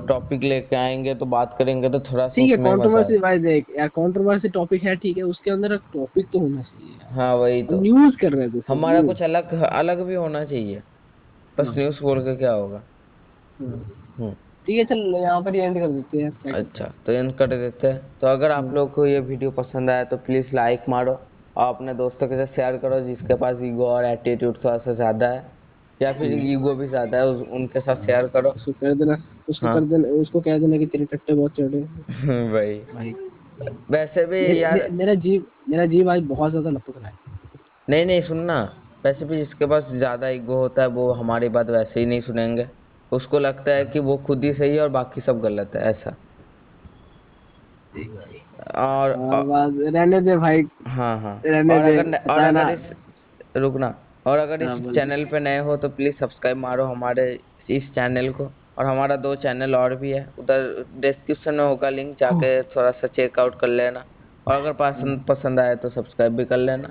टॉपिक 0.07 0.43
लेके 0.43 0.77
आएँगे 0.77 1.15
तो 1.15 1.27
बात 1.27 1.57
करेंगे 1.59 1.89
तो 1.91 2.01
थोड़ा 2.01 2.29
सा 2.29 2.35
ठीक 2.35 2.51
है 2.51 2.57
कंट्रोवर्सी 2.57 3.19
भाई 3.19 3.39
देख 3.39 3.65
यार 3.79 3.89
कंट्रोवर्सी 3.89 4.49
टॉपिक 4.49 4.83
है 4.83 4.97
ठीक 4.97 5.17
है 5.17 5.23
उसके 5.23 5.51
अंदर 5.51 5.73
एक 5.73 5.81
टॉपिक 5.95 6.27
तो 6.33 6.39
होना 6.39 6.63
चाहिए 6.63 6.99
हाँ 7.11 7.35
वही 7.37 7.63
तो। 7.63 7.81
न्यूज़ 7.81 8.17
कर 8.17 8.33
रहे 8.33 8.49
थे 8.49 8.61
हमारा 8.69 9.03
कुछ 9.03 9.23
अलग 9.23 9.53
अलग 9.63 10.03
भी 10.03 10.15
होना 10.15 10.45
चाहिए। 10.45 10.83
बस 11.59 11.73
न्यूज़ 11.77 12.03
बोल 12.03 12.21
के 12.21 12.37
क्या 12.37 12.53
होगा? 12.53 12.77
हाँ। 12.77 13.00
ठीक 13.61 14.79
है 14.79 14.85
चल 14.85 14.99
यहाँ 15.17 15.43
पर 15.43 15.55
ही 15.55 15.61
एंड 15.61 15.79
कर 15.81 15.89
देते 15.89 16.19
हैं। 16.19 16.55
अच्छा 16.55 16.93
तो 17.07 17.13
एंड 17.13 17.37
कर 17.37 17.47
देते 17.47 17.89
हैं। 17.89 18.01
तो 18.21 18.27
अगर 18.27 18.51
आप 18.51 18.75
लोग 18.75 18.93
को 18.95 19.07
ये 19.07 19.21
वीडियो 19.21 19.51
पसंद 19.51 19.91
आया 19.91 20.05
तो 20.05 20.17
प्लीज़ 20.17 20.55
लाइक 20.55 20.81
मारो। 20.89 21.21
और 21.57 21.75
अपने 21.75 21.95
दोस्तों 21.95 22.29
के 22.29 22.37
साथ 22.37 22.55
शेयर 22.57 22.77
करो 22.77 23.01
जिसके 23.01 23.35
पास 23.35 23.57
ईगो 23.63 23.87
और 23.87 24.05
एटीट्यूड 24.05 24.65
थोड़ा 24.65 24.79
सा 24.79 24.95
ज़्यादा 24.95 25.29
है 25.29 25.53
या 26.03 26.13
फिर 26.13 26.33
ईगो 26.33 26.75
भी 26.75 26.89
ज़्यादा 26.89 27.19
है 27.19 27.27
उस, 27.27 27.49
उनके 27.49 27.81
साथ 27.81 27.97
शेयर 27.97 28.27
करो। 28.27 28.51
उसको 28.51 28.73
कर 28.73 28.95
देना 28.95 29.17
उसको 29.49 29.67
हाँ। 29.67 29.75
कर 29.75 29.81
देना 29.81 30.09
उसको 30.09 30.41
कह 30.41 30.59
देना 30.59 30.79
कि 30.79 30.87
तेरे 30.87 31.05
टट्टे 31.05 31.35
बहुत 31.35 31.53
चढ़े 31.53 31.81
भाई 32.53 32.75
भाई 32.95 33.15
वैसे 33.91 34.27
भी 34.27 34.49
मे- 34.49 34.57
यार 34.57 34.75
मे- 34.75 34.91
मेरा 34.91 35.15
जीव 35.15 35.45
मेरा 35.69 35.87
जीव 35.87 36.11
आज 36.11 36.23
बहुत 36.23 36.51
ज़्यादा 36.51 36.71
लपक 36.71 36.99
रहा 36.99 37.09
है। 37.09 37.15
नहीं 37.91 38.07
नहीं 38.07 38.23
सुनना। 38.23 38.77
वैसे 39.05 39.25
भी 39.25 39.37
जिसके 39.37 39.67
पास 39.67 39.85
ज़्यादा 39.93 40.29
ईगो 40.29 40.55
होता 40.55 40.83
है 40.83 40.89
वो 40.89 41.13
हमारी 41.13 41.49
बात 41.49 41.71
वैसे 41.71 42.01
ही 42.01 42.07
नहीं 42.07 42.21
सुनेंगे। 42.21 42.67
उसको 43.13 43.39
लगता 43.39 43.71
है 43.71 43.85
कि 43.85 43.99
वो 43.99 44.17
खुद 44.17 44.45
ही 44.45 44.53
सही 44.53 44.77
है 44.77 44.83
और 44.83 44.89
बाकी 44.89 45.21
सब 45.21 45.41
गलत 45.41 45.71
है 45.77 45.83
ऐसा। 45.83 46.17
और 48.75 49.13
और 49.13 49.73
रहने 49.73 50.21
दे 50.21 50.37
भाई। 50.37 50.63
हाँ 50.87 51.21
हाँ। 51.21 51.43
रहने 51.47 51.79
और 51.79 51.85
दे, 51.85 51.99
अगर 51.99 52.33
और 52.33 52.41
है। 52.41 52.49
अगर 52.49 52.75
इस 52.75 52.81
रुकना। 53.57 53.95
और 54.27 54.39
अगर 54.39 54.65
हाँ, 54.65 54.77
इस 54.77 54.95
चैनल 54.95 55.25
पे 55.25 55.41
नए 55.41 55.59
हो 55.59 55.77
तो 55.77 55.89
प्लीज़ 55.89 56.17
सब्सक्राइब 56.17 56.57
मारो 56.57 56.85
हमारे 56.85 57.41
इस 57.71 57.95
चैनल 57.95 58.29
को। 58.33 58.51
और 58.79 58.87
हमारा 58.87 59.17
दो 59.17 59.35
चैनल 59.35 59.77
और 59.77 59.95
भी 59.95 60.11
है। 60.11 60.31
उधर 60.39 60.87
डिस्क्रिप्शन 60.99 61.55
में 61.55 61.65
होगा 61.65 61.89
लिंक 61.89 62.19
जाके 62.21 62.63
थोड़ा 62.63 62.91
सा 62.91 63.07
चेकआउट 63.07 63.61
कर 63.61 63.69
लेना। 63.69 64.05
और 64.47 64.55
अगर 64.55 64.73
पसंद 64.73 65.25
पसंद 65.29 65.61
आए 65.61 65.77
तो 65.77 65.89
सब्सक्राइब 65.89 66.37
भी 66.37 66.45
कर 66.45 66.57
लेना। 66.57 66.89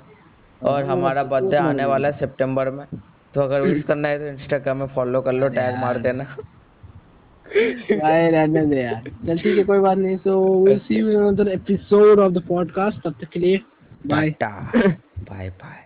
और 0.62 0.84
हमारा 0.84 1.22
तो- 1.22 1.32
बर्थडे 1.32 1.58
तो 1.58 1.62
आने 1.62 1.84
वाला 1.84 2.08
है 2.08 2.18
सितंबर 2.18 2.70
में। 2.70 2.86
तो 3.34 3.40
अगर 3.40 3.60
विश 3.60 3.82
करना 3.82 4.08
है 4.08 4.18
तो 4.18 4.26
इंस्टाग्राम 4.26 4.76
में 4.76 4.86
फॉलो 4.86 5.20
कर 5.20 5.32
लो 5.32 5.48
टैग 5.48 5.76
मार 5.76 5.98
देना। 5.98 6.24
भाई 7.98 8.30
रहने 8.30 8.64
दे 8.66 8.80
यार। 8.82 9.10
चल 9.26 9.38
ठीक 9.38 9.58
है 9.58 9.64
कोई 9.64 9.78
बात 9.78 9.98
नहीं 9.98 10.16
so 10.16 10.64
will 10.64 10.78
see 10.78 10.98
you 10.98 11.10
in 11.10 11.26
another 11.26 11.48
episode 11.48 12.18
of 12.18 12.32
the 12.32 12.42
podcast 12.48 13.02
तब 13.04 13.14
तक 13.20 13.28
के 13.28 13.40
लिए 13.40 13.60
बाय 14.06 14.30
बाय 14.40 15.48
बाय 15.48 15.79